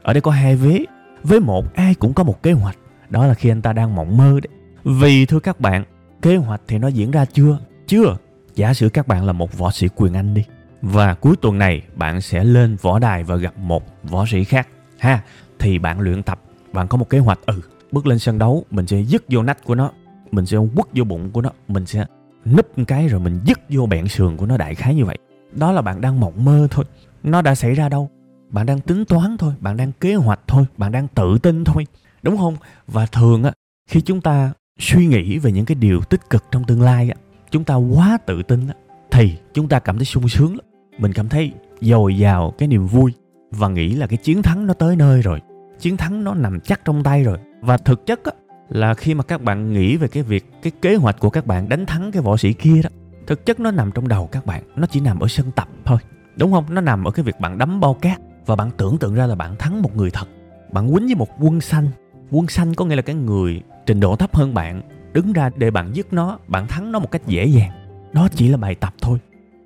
Ở 0.02 0.12
đây 0.12 0.20
có 0.20 0.30
hai 0.30 0.56
vế. 0.56 0.84
Với 1.22 1.40
một, 1.40 1.74
ai 1.74 1.94
cũng 1.94 2.14
có 2.14 2.24
một 2.24 2.42
kế 2.42 2.52
hoạch. 2.52 2.76
Đó 3.10 3.26
là 3.26 3.34
khi 3.34 3.48
anh 3.48 3.62
ta 3.62 3.72
đang 3.72 3.94
mộng 3.94 4.16
mơ 4.16 4.40
đấy. 4.42 4.58
Vì 4.84 5.26
thưa 5.26 5.40
các 5.40 5.60
bạn, 5.60 5.84
kế 6.22 6.36
hoạch 6.36 6.60
thì 6.68 6.78
nó 6.78 6.88
diễn 6.88 7.10
ra 7.10 7.24
chưa? 7.24 7.58
Chưa. 7.86 8.16
Giả 8.54 8.74
sử 8.74 8.88
các 8.88 9.08
bạn 9.08 9.24
là 9.24 9.32
một 9.32 9.58
võ 9.58 9.70
sĩ 9.70 9.88
quyền 9.96 10.14
Anh 10.14 10.34
đi, 10.34 10.44
và 10.82 11.14
cuối 11.14 11.36
tuần 11.42 11.58
này 11.58 11.82
bạn 11.94 12.20
sẽ 12.20 12.44
lên 12.44 12.76
võ 12.82 12.98
đài 12.98 13.24
và 13.24 13.36
gặp 13.36 13.58
một 13.58 13.84
võ 14.02 14.26
sĩ 14.26 14.44
khác 14.44 14.68
ha, 15.02 15.22
thì 15.58 15.78
bạn 15.78 16.00
luyện 16.00 16.22
tập, 16.22 16.42
bạn 16.72 16.88
có 16.88 16.98
một 16.98 17.10
kế 17.10 17.18
hoạch 17.18 17.38
ừ 17.46 17.60
bước 17.92 18.06
lên 18.06 18.18
sân 18.18 18.38
đấu, 18.38 18.64
mình 18.70 18.86
sẽ 18.86 19.00
dứt 19.00 19.24
vô 19.28 19.42
nách 19.42 19.64
của 19.64 19.74
nó, 19.74 19.90
mình 20.30 20.46
sẽ 20.46 20.58
quất 20.76 20.86
vô 20.92 21.04
bụng 21.04 21.30
của 21.30 21.40
nó, 21.40 21.50
mình 21.68 21.86
sẽ 21.86 22.04
núp 22.44 22.66
cái 22.86 23.08
rồi 23.08 23.20
mình 23.20 23.40
dứt 23.44 23.60
vô 23.68 23.86
bẹn 23.86 24.08
sườn 24.08 24.36
của 24.36 24.46
nó 24.46 24.56
đại 24.56 24.74
khái 24.74 24.94
như 24.94 25.04
vậy. 25.04 25.18
Đó 25.52 25.72
là 25.72 25.82
bạn 25.82 26.00
đang 26.00 26.20
mộng 26.20 26.44
mơ 26.44 26.68
thôi, 26.70 26.84
nó 27.22 27.42
đã 27.42 27.54
xảy 27.54 27.74
ra 27.74 27.88
đâu? 27.88 28.10
Bạn 28.48 28.66
đang 28.66 28.80
tính 28.80 29.04
toán 29.04 29.36
thôi, 29.36 29.54
bạn 29.60 29.76
đang 29.76 29.92
kế 29.92 30.14
hoạch 30.14 30.40
thôi, 30.46 30.64
bạn 30.76 30.92
đang 30.92 31.08
tự 31.08 31.38
tin 31.38 31.64
thôi, 31.64 31.86
đúng 32.22 32.36
không? 32.38 32.56
Và 32.86 33.06
thường 33.06 33.44
á, 33.44 33.52
khi 33.90 34.00
chúng 34.00 34.20
ta 34.20 34.52
suy 34.78 35.06
nghĩ 35.06 35.38
về 35.38 35.52
những 35.52 35.64
cái 35.64 35.74
điều 35.74 36.00
tích 36.00 36.30
cực 36.30 36.44
trong 36.50 36.64
tương 36.64 36.82
lai 36.82 37.10
á, 37.10 37.16
chúng 37.50 37.64
ta 37.64 37.74
quá 37.74 38.18
tự 38.26 38.42
tin 38.42 38.68
á, 38.68 38.74
thì 39.10 39.36
chúng 39.54 39.68
ta 39.68 39.78
cảm 39.78 39.96
thấy 39.96 40.04
sung 40.04 40.28
sướng 40.28 40.50
lắm. 40.50 40.66
Mình 40.98 41.12
cảm 41.12 41.28
thấy 41.28 41.52
dồi 41.80 42.18
dào 42.18 42.54
cái 42.58 42.68
niềm 42.68 42.86
vui 42.86 43.12
và 43.52 43.68
nghĩ 43.68 43.94
là 43.94 44.06
cái 44.06 44.16
chiến 44.16 44.42
thắng 44.42 44.66
nó 44.66 44.74
tới 44.74 44.96
nơi 44.96 45.22
rồi. 45.22 45.40
Chiến 45.78 45.96
thắng 45.96 46.24
nó 46.24 46.34
nằm 46.34 46.60
chắc 46.60 46.84
trong 46.84 47.02
tay 47.02 47.24
rồi. 47.24 47.38
Và 47.60 47.76
thực 47.76 48.06
chất 48.06 48.24
á, 48.24 48.32
là 48.68 48.94
khi 48.94 49.14
mà 49.14 49.24
các 49.24 49.42
bạn 49.42 49.72
nghĩ 49.72 49.96
về 49.96 50.08
cái 50.08 50.22
việc 50.22 50.44
cái 50.62 50.72
kế 50.82 50.96
hoạch 50.96 51.20
của 51.20 51.30
các 51.30 51.46
bạn 51.46 51.68
đánh 51.68 51.86
thắng 51.86 52.12
cái 52.12 52.22
võ 52.22 52.36
sĩ 52.36 52.52
kia 52.52 52.82
đó 52.82 52.90
thực 53.26 53.46
chất 53.46 53.60
nó 53.60 53.70
nằm 53.70 53.90
trong 53.94 54.08
đầu 54.08 54.26
các 54.26 54.46
bạn. 54.46 54.62
Nó 54.76 54.86
chỉ 54.86 55.00
nằm 55.00 55.20
ở 55.20 55.28
sân 55.28 55.50
tập 55.50 55.68
thôi. 55.84 55.98
Đúng 56.36 56.52
không? 56.52 56.64
Nó 56.70 56.80
nằm 56.80 57.04
ở 57.04 57.10
cái 57.10 57.24
việc 57.24 57.40
bạn 57.40 57.58
đấm 57.58 57.80
bao 57.80 57.94
cát 57.94 58.20
và 58.46 58.56
bạn 58.56 58.70
tưởng 58.76 58.98
tượng 58.98 59.14
ra 59.14 59.26
là 59.26 59.34
bạn 59.34 59.56
thắng 59.56 59.82
một 59.82 59.96
người 59.96 60.10
thật. 60.10 60.28
Bạn 60.72 60.92
quýnh 60.92 61.06
với 61.06 61.14
một 61.14 61.28
quân 61.40 61.60
xanh. 61.60 61.88
Quân 62.30 62.46
xanh 62.46 62.74
có 62.74 62.84
nghĩa 62.84 62.96
là 62.96 63.02
cái 63.02 63.16
người 63.16 63.62
trình 63.86 64.00
độ 64.00 64.16
thấp 64.16 64.36
hơn 64.36 64.54
bạn 64.54 64.82
đứng 65.12 65.32
ra 65.32 65.50
để 65.56 65.70
bạn 65.70 65.90
dứt 65.94 66.12
nó 66.12 66.38
bạn 66.48 66.66
thắng 66.66 66.92
nó 66.92 66.98
một 66.98 67.10
cách 67.10 67.26
dễ 67.26 67.46
dàng. 67.46 67.70
Đó 68.12 68.28
chỉ 68.34 68.48
là 68.48 68.56
bài 68.56 68.74
tập 68.74 68.94
thôi. 69.00 69.18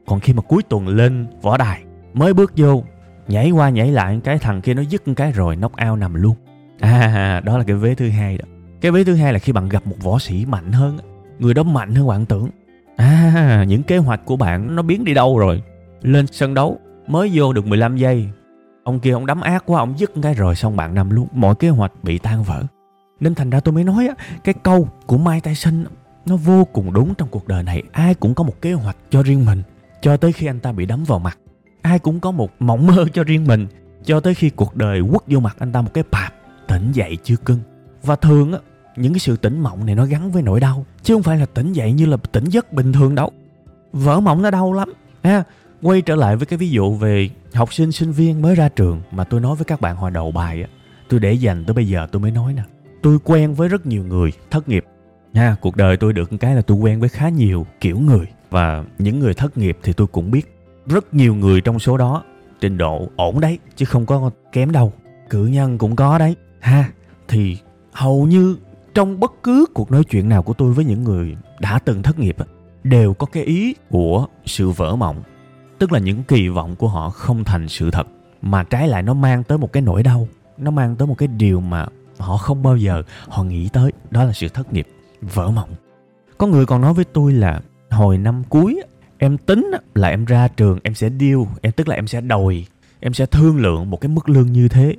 Còn 0.06 0.20
khi 0.20 0.32
mà 0.32 0.42
cuối 0.42 0.62
tuần 0.62 0.88
lên 0.88 1.26
võ 1.42 1.56
đài 1.56 1.84
mới 2.14 2.34
bước 2.34 2.52
vô 2.56 2.84
nhảy 3.28 3.50
qua 3.50 3.70
nhảy 3.70 3.93
lại 3.93 4.20
cái, 4.25 4.38
thằng 4.38 4.61
kia 4.61 4.75
nó 4.75 4.82
dứt 4.82 5.02
cái 5.17 5.32
rồi 5.32 5.56
knock 5.56 5.75
out 5.90 5.99
nằm 5.99 6.14
luôn. 6.14 6.37
À 6.81 7.40
đó 7.44 7.58
là 7.58 7.64
cái 7.64 7.76
vế 7.76 7.94
thứ 7.94 8.08
hai 8.08 8.38
đó. 8.38 8.44
Cái 8.81 8.93
vế 8.93 9.05
thứ 9.05 9.14
hai 9.14 9.32
là 9.32 9.38
khi 9.38 9.52
bạn 9.52 9.69
gặp 9.69 9.87
một 9.87 9.96
võ 10.02 10.19
sĩ 10.19 10.46
mạnh 10.46 10.73
hơn 10.73 10.99
người 11.38 11.55
đó 11.55 11.62
mạnh 11.62 11.94
hơn 11.94 12.06
bạn 12.06 12.26
tưởng. 12.26 12.49
À 12.96 13.64
những 13.69 13.82
kế 13.82 13.99
hoạch 13.99 14.25
của 14.25 14.37
bạn 14.37 14.76
nó 14.76 14.82
biến 14.82 15.05
đi 15.05 15.14
đâu 15.14 15.38
rồi? 15.38 15.62
Lên 16.02 16.26
sân 16.26 16.55
đấu, 16.55 16.78
mới 17.06 17.31
vô 17.34 17.52
được 17.52 17.67
15 17.67 17.96
giây. 17.96 18.28
Ông 18.84 19.00
kia 19.00 19.11
ông 19.11 19.26
đấm 19.26 19.40
ác 19.40 19.62
quá, 19.67 19.78
ông 19.78 19.99
dứt 19.99 20.12
cái 20.23 20.34
rồi 20.34 20.55
xong 20.55 20.76
bạn 20.76 20.94
nằm 20.94 21.11
luôn. 21.11 21.28
Mọi 21.32 21.55
kế 21.55 21.69
hoạch 21.69 21.93
bị 22.02 22.19
tan 22.19 22.43
vỡ. 22.43 22.62
Nên 23.20 23.34
thành 23.34 23.50
ra 23.50 23.61
tôi 23.61 23.75
mới 23.75 23.84
nói 23.84 24.06
á, 24.06 24.14
cái 24.44 24.55
câu 24.62 24.88
của 25.06 25.19
Mike 25.19 25.40
Tyson 25.40 25.84
nó 26.26 26.37
vô 26.37 26.64
cùng 26.73 26.93
đúng 26.93 27.14
trong 27.14 27.28
cuộc 27.28 27.49
đời 27.49 27.62
này. 27.62 27.82
Ai 27.93 28.14
cũng 28.14 28.34
có 28.34 28.44
một 28.44 28.61
kế 28.62 28.73
hoạch 28.73 28.96
cho 29.11 29.23
riêng 29.23 29.44
mình, 29.44 29.62
cho 30.00 30.17
tới 30.17 30.32
khi 30.32 30.46
anh 30.46 30.61
ta 30.61 30.73
bị 30.73 30.87
đấm 30.87 31.05
vào 31.05 31.19
mặt 31.19 31.38
ai 31.86 31.98
cũng 31.98 32.20
có 32.20 32.30
một 32.30 32.50
mộng 32.58 32.86
mơ 32.86 33.04
cho 33.12 33.24
riêng 33.24 33.46
mình. 33.46 33.66
Cho 34.04 34.20
tới 34.20 34.34
khi 34.34 34.50
cuộc 34.50 34.76
đời 34.76 35.02
quất 35.10 35.22
vô 35.26 35.40
mặt 35.40 35.56
anh 35.58 35.72
ta 35.72 35.82
một 35.82 35.94
cái 35.94 36.04
pạp, 36.04 36.34
tỉnh 36.68 36.92
dậy 36.92 37.18
chưa 37.24 37.36
cưng. 37.36 37.58
Và 38.02 38.16
thường 38.16 38.52
á, 38.52 38.58
những 38.96 39.12
cái 39.12 39.20
sự 39.20 39.36
tỉnh 39.36 39.60
mộng 39.60 39.86
này 39.86 39.94
nó 39.94 40.06
gắn 40.06 40.30
với 40.30 40.42
nỗi 40.42 40.60
đau, 40.60 40.86
chứ 41.02 41.14
không 41.14 41.22
phải 41.22 41.38
là 41.38 41.46
tỉnh 41.46 41.72
dậy 41.72 41.92
như 41.92 42.06
là 42.06 42.16
tỉnh 42.16 42.44
giấc 42.44 42.72
bình 42.72 42.92
thường 42.92 43.14
đâu. 43.14 43.30
Vỡ 43.92 44.20
mộng 44.20 44.42
nó 44.42 44.50
đau 44.50 44.72
lắm, 44.72 44.92
ha. 45.22 45.44
Quay 45.82 46.02
trở 46.02 46.14
lại 46.14 46.37
với 46.37 46.46
cái 46.46 46.56
ví 46.56 46.70
dụ 46.70 46.94
về 46.94 47.30
học 47.54 47.75
sinh 47.75 47.92
sinh 47.92 48.12
viên 48.12 48.42
mới 48.42 48.54
ra 48.54 48.68
trường 48.68 49.02
mà 49.11 49.25
tôi 49.25 49.40
nói 49.40 49.56
với 49.56 49.64
các 49.64 49.80
bạn 49.80 49.96
hồi 49.96 50.11
đầu 50.11 50.30
bài 50.30 50.62
á. 50.62 50.68
Tôi 51.08 51.20
để 51.20 51.32
dành 51.32 51.64
tới 51.64 51.75
bây 51.75 51.88
giờ 51.88 52.06
tôi 52.12 52.22
mới 52.22 52.30
nói 52.30 52.52
nè. 52.52 52.62
Tôi 53.02 53.18
quen 53.25 53.54
với 53.54 53.68
rất 53.68 53.87
nhiều 53.87 54.04
người 54.04 54.32
thất 54.50 54.68
nghiệp, 54.68 54.84
ha. 55.34 55.56
Cuộc 55.61 55.76
đời 55.76 55.96
tôi 55.96 56.12
được 56.12 56.30
cái 56.40 56.54
là 56.54 56.62
tôi 56.62 56.76
quen 56.76 57.00
với 57.00 57.08
khá 57.08 57.28
nhiều 57.28 57.66
kiểu 57.80 57.99
người. 57.99 58.26
Và 58.50 58.84
những 58.99 59.18
người 59.18 59.34
thất 59.34 59.58
nghiệp 59.58 59.78
thì 59.82 59.92
tôi 59.92 60.06
cũng 60.06 60.30
biết 60.30 60.55
rất 60.87 61.14
nhiều 61.14 61.35
người 61.35 61.61
trong 61.61 61.78
số 61.78 61.97
đó. 61.97 62.23
Trình 62.61 62.78
độ 62.78 63.09
ổn 63.16 63.40
đấy, 63.40 63.59
chứ 63.76 63.85
không 63.85 64.07
có 64.07 64.31
kém 64.52 64.73
đâu. 64.73 64.93
Cử 65.31 65.47
nhân 65.47 65.78
cũng 65.78 65.97
có 65.97 66.19
đấy. 66.19 66.37
Ha, 66.61 66.90
thì 67.28 67.59
hầu 67.93 68.26
như 68.26 68.57
trong 68.95 69.21
bất 69.21 69.33
cứ 69.43 69.66
cuộc 69.75 69.90
nói 69.90 70.05
chuyện 70.05 70.28
nào 70.28 70.43
của 70.43 70.52
tôi 70.52 70.73
với 70.73 70.85
những 70.85 71.05
người 71.05 71.37
đã 71.61 71.78
từng 71.78 72.02
thất 72.02 72.19
nghiệp 72.19 72.37
đều 72.85 73.14
có 73.14 73.26
cái 73.26 73.45
ý 73.45 73.75
của 73.90 74.26
sự 74.45 74.71
vỡ 74.71 74.97
mộng. 74.97 75.23
Tức 75.78 75.93
là 75.93 75.99
những 75.99 76.23
kỳ 76.23 76.49
vọng 76.49 76.76
của 76.76 76.88
họ 76.88 77.11
không 77.11 77.45
thành 77.45 77.69
sự 77.69 77.90
thật, 77.90 78.07
mà 78.43 78.64
trái 78.64 78.88
lại 78.88 79.02
nó 79.02 79.14
mang 79.14 79.45
tới 79.45 79.59
một 79.59 79.73
cái 79.73 79.83
nỗi 79.83 80.02
đau. 80.02 80.28
Nó 80.59 80.71
mang 80.71 80.97
tới 80.97 81.09
một 81.09 81.19
cái 81.19 81.28
điều 81.28 81.61
mà 81.61 81.87
họ 82.19 82.37
không 82.37 82.62
bao 82.62 82.76
giờ 82.76 83.02
họ 83.28 83.43
nghĩ 83.45 83.69
tới, 83.73 83.93
đó 84.11 84.25
là 84.25 84.33
sự 84.33 84.49
thất 84.49 84.73
nghiệp, 84.73 84.87
vỡ 85.21 85.50
mộng. 85.50 85.71
Có 86.38 86.47
người 86.47 86.66
còn 86.66 86.81
nói 86.81 86.95
với 86.95 87.05
tôi 87.05 87.33
là 87.33 87.61
hồi 87.90 88.19
năm 88.19 88.43
cuối 88.49 88.83
em 89.18 89.38
tính 89.38 89.70
là 89.94 90.08
em 90.08 90.25
ra 90.25 90.49
trường, 90.49 90.78
em 90.82 90.94
sẽ 90.94 91.11
deal, 91.20 91.38
em 91.62 91.73
tức 91.73 91.88
là 91.88 91.94
em 91.94 92.06
sẽ 92.06 92.20
đòi, 92.20 92.64
em 93.00 93.14
sẽ 93.14 93.26
thương 93.26 93.56
lượng 93.56 93.90
một 93.90 94.00
cái 94.00 94.08
mức 94.08 94.28
lương 94.28 94.52
như 94.52 94.68
thế. 94.68 94.96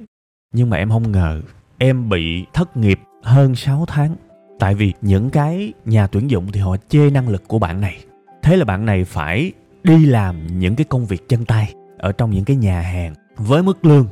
Nhưng 0.53 0.69
mà 0.69 0.77
em 0.77 0.89
không 0.89 1.11
ngờ, 1.11 1.41
em 1.77 2.09
bị 2.09 2.45
thất 2.53 2.77
nghiệp 2.77 2.99
hơn 3.23 3.55
6 3.55 3.85
tháng. 3.87 4.15
Tại 4.59 4.75
vì 4.75 4.93
những 5.01 5.29
cái 5.29 5.73
nhà 5.85 6.07
tuyển 6.07 6.29
dụng 6.29 6.51
thì 6.51 6.59
họ 6.59 6.75
chê 6.89 7.09
năng 7.09 7.29
lực 7.29 7.47
của 7.47 7.59
bạn 7.59 7.81
này. 7.81 7.97
Thế 8.43 8.57
là 8.57 8.65
bạn 8.65 8.85
này 8.85 9.05
phải 9.05 9.51
đi 9.83 10.05
làm 10.05 10.59
những 10.59 10.75
cái 10.75 10.85
công 10.85 11.05
việc 11.05 11.29
chân 11.29 11.45
tay 11.45 11.73
ở 11.97 12.11
trong 12.11 12.31
những 12.31 12.45
cái 12.45 12.55
nhà 12.55 12.81
hàng 12.81 13.13
với 13.37 13.63
mức 13.63 13.85
lương 13.85 14.07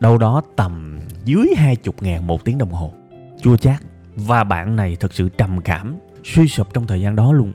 đâu 0.00 0.18
đó 0.18 0.42
tầm 0.56 0.98
dưới 1.24 1.46
hai 1.56 1.76
chục 1.76 2.02
ngàn 2.02 2.26
một 2.26 2.44
tiếng 2.44 2.58
đồng 2.58 2.72
hồ. 2.72 2.92
Chua 3.42 3.56
chát. 3.56 3.82
Và 4.16 4.44
bạn 4.44 4.76
này 4.76 4.96
thật 5.00 5.14
sự 5.14 5.28
trầm 5.28 5.60
cảm, 5.60 5.96
suy 6.24 6.48
sụp 6.48 6.74
trong 6.74 6.86
thời 6.86 7.00
gian 7.00 7.16
đó 7.16 7.32
luôn. 7.32 7.52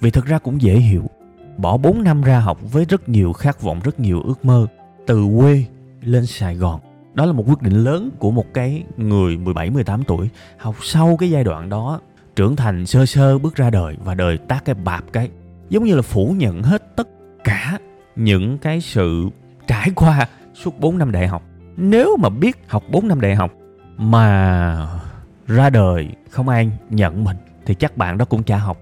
Vì 0.00 0.10
thật 0.10 0.24
ra 0.24 0.38
cũng 0.38 0.62
dễ 0.62 0.76
hiểu 0.76 1.10
bỏ 1.58 1.76
4 1.76 2.04
năm 2.04 2.22
ra 2.22 2.40
học 2.40 2.58
với 2.72 2.84
rất 2.84 3.08
nhiều 3.08 3.32
khát 3.32 3.62
vọng, 3.62 3.80
rất 3.84 4.00
nhiều 4.00 4.22
ước 4.22 4.44
mơ 4.44 4.66
từ 5.06 5.26
quê 5.40 5.64
lên 6.02 6.26
Sài 6.26 6.54
Gòn. 6.54 6.80
Đó 7.14 7.26
là 7.26 7.32
một 7.32 7.44
quyết 7.48 7.62
định 7.62 7.84
lớn 7.84 8.10
của 8.18 8.30
một 8.30 8.54
cái 8.54 8.84
người 8.96 9.36
17 9.36 9.70
18 9.70 10.04
tuổi. 10.04 10.28
Học 10.58 10.74
sau 10.82 11.16
cái 11.16 11.30
giai 11.30 11.44
đoạn 11.44 11.68
đó 11.68 12.00
trưởng 12.36 12.56
thành 12.56 12.86
sơ 12.86 13.06
sơ 13.06 13.38
bước 13.38 13.54
ra 13.54 13.70
đời 13.70 13.96
và 14.04 14.14
đời 14.14 14.38
tác 14.38 14.64
cái 14.64 14.74
bạp 14.74 15.04
cái 15.12 15.30
giống 15.68 15.84
như 15.84 15.94
là 15.94 16.02
phủ 16.02 16.34
nhận 16.38 16.62
hết 16.62 16.96
tất 16.96 17.08
cả 17.44 17.78
những 18.16 18.58
cái 18.58 18.80
sự 18.80 19.28
trải 19.66 19.90
qua 19.94 20.28
suốt 20.54 20.80
4 20.80 20.98
năm 20.98 21.12
đại 21.12 21.26
học 21.28 21.42
nếu 21.76 22.16
mà 22.16 22.28
biết 22.28 22.56
học 22.66 22.82
4 22.90 23.08
năm 23.08 23.20
đại 23.20 23.34
học 23.34 23.52
mà 23.96 25.00
ra 25.46 25.70
đời 25.70 26.08
không 26.30 26.48
ai 26.48 26.70
nhận 26.90 27.24
mình 27.24 27.36
thì 27.66 27.74
chắc 27.74 27.96
bạn 27.96 28.18
đó 28.18 28.24
cũng 28.24 28.42
chả 28.42 28.56
học 28.56 28.78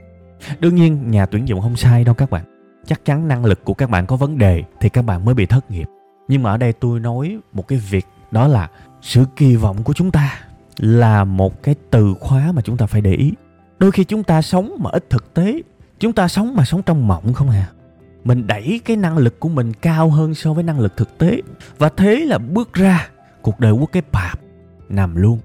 đương 0.61 0.75
nhiên 0.75 1.11
nhà 1.11 1.27
tuyển 1.27 1.49
dụng 1.49 1.61
không 1.61 1.77
sai 1.77 2.05
đâu 2.05 2.15
các 2.15 2.31
bạn 2.31 2.56
chắc 2.87 3.05
chắn 3.05 3.29
năng 3.29 3.45
lực 3.45 3.65
của 3.65 3.75
các 3.75 3.91
bạn 3.91 4.07
có 4.07 4.17
vấn 4.17 4.39
đề 4.39 4.65
thì 4.81 4.89
các 4.89 5.03
bạn 5.03 5.25
mới 5.25 5.35
bị 5.35 5.47
thất 5.47 5.71
nghiệp. 5.71 5.87
Nhưng 6.29 6.43
mà 6.43 6.51
ở 6.51 6.57
đây 6.57 6.73
tôi 6.73 7.01
nói 7.01 7.39
một 7.53 7.69
cái 7.69 7.79
việc, 7.79 8.07
đó 8.31 8.49
là 8.49 8.71
sự 9.03 9.25
kỳ 9.37 9.57
vọng 9.57 9.83
của 9.85 9.93
chúng 9.93 10.11
ta 10.11 10.41
là 10.79 11.25
một 11.25 11.63
cái 11.63 11.75
từ 11.91 12.15
khóa 12.21 12.53
mà 12.53 12.63
chúng 12.63 12.77
ta 12.77 12.87
phải 12.87 13.01
để 13.01 13.13
ý. 13.13 13.33
Đôi 13.79 13.91
khi 13.91 14.05
chúng 14.05 14.23
ta 14.23 14.43
sống 14.43 14.77
mà 14.79 14.91
ít 14.91 15.11
thực 15.11 15.35
tế, 15.35 15.63
chúng 15.99 16.13
ta 16.13 16.29
sống 16.29 16.57
mà 16.57 16.65
sống 16.65 16.83
trong 16.83 17.09
mộng 17.09 17.33
không 17.33 17.51
à. 17.51 17.69
Mình 18.25 18.47
đẩy 18.47 18.81
cái 18.85 18.97
năng 18.97 19.19
lực 19.19 19.41
của 19.41 19.49
mình 19.49 19.73
cao 19.73 20.11
hơn 20.11 20.35
so 20.35 20.53
với 20.53 20.65
năng 20.65 20.81
lực 20.81 20.97
thực 20.97 21.19
tế. 21.19 21.41
Và 21.79 21.89
thế 21.89 22.25
là 22.27 22.39
bước 22.39 22.73
ra 22.73 23.09
cuộc 23.43 23.61
đời 23.61 23.73
của 23.73 23.87
cái 23.87 24.03
bạp 24.13 24.41
nằm 24.89 25.17
luôn. 25.17 25.39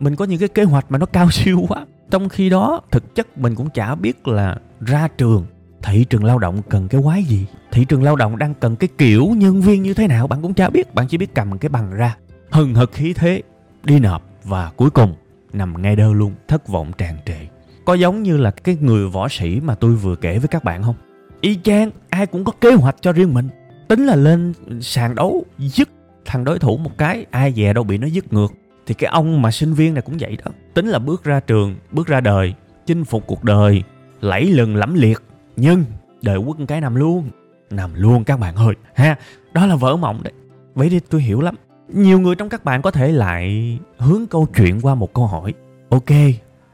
Mình 0.00 0.16
có 0.16 0.24
những 0.24 0.38
cái 0.38 0.48
kế 0.48 0.64
hoạch 0.64 0.86
mà 0.88 0.98
nó 0.98 1.06
cao 1.06 1.30
siêu 1.30 1.64
quá. 1.68 1.86
Trong 2.10 2.28
khi 2.28 2.48
đó, 2.48 2.80
thực 2.90 3.14
chất 3.14 3.38
mình 3.38 3.54
cũng 3.54 3.70
chả 3.70 3.94
biết 3.94 4.28
là 4.28 4.58
ra 4.80 5.08
trường 5.08 5.46
thị 5.82 6.04
trường 6.04 6.24
lao 6.24 6.38
động 6.38 6.62
cần 6.68 6.88
cái 6.88 7.00
quái 7.04 7.22
gì? 7.22 7.46
Thị 7.70 7.84
trường 7.84 8.02
lao 8.02 8.16
động 8.16 8.38
đang 8.38 8.54
cần 8.54 8.76
cái 8.76 8.88
kiểu 8.98 9.26
nhân 9.36 9.60
viên 9.60 9.82
như 9.82 9.94
thế 9.94 10.06
nào? 10.06 10.26
Bạn 10.26 10.42
cũng 10.42 10.54
chả 10.54 10.70
biết, 10.70 10.94
bạn 10.94 11.06
chỉ 11.08 11.18
biết 11.18 11.34
cầm 11.34 11.58
cái 11.58 11.68
bằng 11.68 11.90
ra. 11.90 12.16
Hừng 12.50 12.74
hực 12.74 12.92
khí 12.92 13.12
thế, 13.12 13.42
đi 13.84 13.98
nộp 13.98 14.22
và 14.44 14.70
cuối 14.76 14.90
cùng 14.90 15.14
nằm 15.52 15.82
ngay 15.82 15.96
đơ 15.96 16.12
luôn, 16.12 16.34
thất 16.48 16.68
vọng 16.68 16.92
tràn 16.98 17.16
trề. 17.26 17.38
Có 17.84 17.94
giống 17.94 18.22
như 18.22 18.36
là 18.36 18.50
cái 18.50 18.76
người 18.80 19.08
võ 19.08 19.28
sĩ 19.28 19.60
mà 19.60 19.74
tôi 19.74 19.94
vừa 19.94 20.16
kể 20.16 20.38
với 20.38 20.48
các 20.48 20.64
bạn 20.64 20.82
không? 20.82 20.94
Y 21.40 21.58
chang, 21.62 21.90
ai 22.10 22.26
cũng 22.26 22.44
có 22.44 22.52
kế 22.60 22.72
hoạch 22.72 22.96
cho 23.00 23.12
riêng 23.12 23.34
mình. 23.34 23.48
Tính 23.88 24.06
là 24.06 24.16
lên 24.16 24.52
sàn 24.80 25.14
đấu, 25.14 25.44
dứt 25.58 25.88
thằng 26.24 26.44
đối 26.44 26.58
thủ 26.58 26.76
một 26.76 26.98
cái, 26.98 27.26
ai 27.30 27.52
dè 27.52 27.72
đâu 27.72 27.84
bị 27.84 27.98
nó 27.98 28.06
dứt 28.06 28.32
ngược. 28.32 28.52
Thì 28.86 28.94
cái 28.94 29.10
ông 29.10 29.42
mà 29.42 29.50
sinh 29.50 29.74
viên 29.74 29.94
này 29.94 30.02
cũng 30.02 30.16
vậy 30.20 30.38
đó. 30.44 30.52
Tính 30.74 30.86
là 30.86 30.98
bước 30.98 31.24
ra 31.24 31.40
trường, 31.40 31.76
bước 31.92 32.06
ra 32.06 32.20
đời, 32.20 32.54
chinh 32.86 33.04
phục 33.04 33.26
cuộc 33.26 33.44
đời, 33.44 33.82
lẫy 34.20 34.44
lừng 34.44 34.76
lẫm 34.76 34.94
liệt 34.94 35.22
nhưng 35.56 35.84
đời 36.22 36.38
quốc 36.38 36.56
cái 36.68 36.80
nằm 36.80 36.94
luôn. 36.94 37.30
Nằm 37.70 37.90
luôn 37.94 38.24
các 38.24 38.40
bạn 38.40 38.56
ơi. 38.56 38.74
Ha, 38.94 39.16
đó 39.52 39.66
là 39.66 39.76
vỡ 39.76 39.96
mộng 39.96 40.22
đấy. 40.22 40.32
Vậy 40.74 40.90
thì 40.90 41.00
tôi 41.00 41.22
hiểu 41.22 41.40
lắm. 41.40 41.54
Nhiều 41.88 42.20
người 42.20 42.34
trong 42.34 42.48
các 42.48 42.64
bạn 42.64 42.82
có 42.82 42.90
thể 42.90 43.12
lại 43.12 43.78
hướng 43.98 44.26
câu 44.26 44.46
chuyện 44.56 44.80
qua 44.82 44.94
một 44.94 45.14
câu 45.14 45.26
hỏi. 45.26 45.54
Ok, 45.88 46.10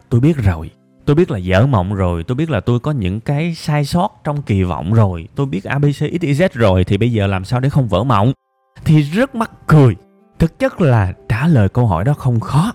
tôi 0.08 0.20
biết 0.20 0.36
rồi. 0.36 0.70
Tôi 1.04 1.16
biết 1.16 1.30
là 1.30 1.38
dở 1.38 1.66
mộng 1.66 1.94
rồi. 1.94 2.24
Tôi 2.24 2.34
biết 2.34 2.50
là 2.50 2.60
tôi 2.60 2.80
có 2.80 2.90
những 2.90 3.20
cái 3.20 3.54
sai 3.54 3.84
sót 3.84 4.20
trong 4.24 4.42
kỳ 4.42 4.62
vọng 4.62 4.92
rồi. 4.92 5.28
Tôi 5.34 5.46
biết 5.46 5.64
abc 5.64 5.86
xyz 5.86 6.48
rồi. 6.52 6.84
Thì 6.84 6.98
bây 6.98 7.12
giờ 7.12 7.26
làm 7.26 7.44
sao 7.44 7.60
để 7.60 7.68
không 7.68 7.88
vỡ 7.88 8.04
mộng? 8.04 8.32
Thì 8.84 9.02
rất 9.02 9.34
mắc 9.34 9.50
cười. 9.66 9.96
Thực 10.38 10.58
chất 10.58 10.80
là 10.80 11.12
trả 11.28 11.46
lời 11.46 11.68
câu 11.68 11.86
hỏi 11.86 12.04
đó 12.04 12.12
không 12.14 12.40
khó. 12.40 12.72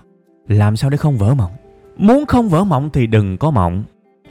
Làm 0.48 0.76
sao 0.76 0.90
để 0.90 0.96
không 0.96 1.16
vỡ 1.16 1.34
mộng? 1.34 1.52
Muốn 1.96 2.26
không 2.26 2.48
vỡ 2.48 2.64
mộng 2.64 2.90
thì 2.92 3.06
đừng 3.06 3.38
có 3.38 3.50
mộng 3.50 3.84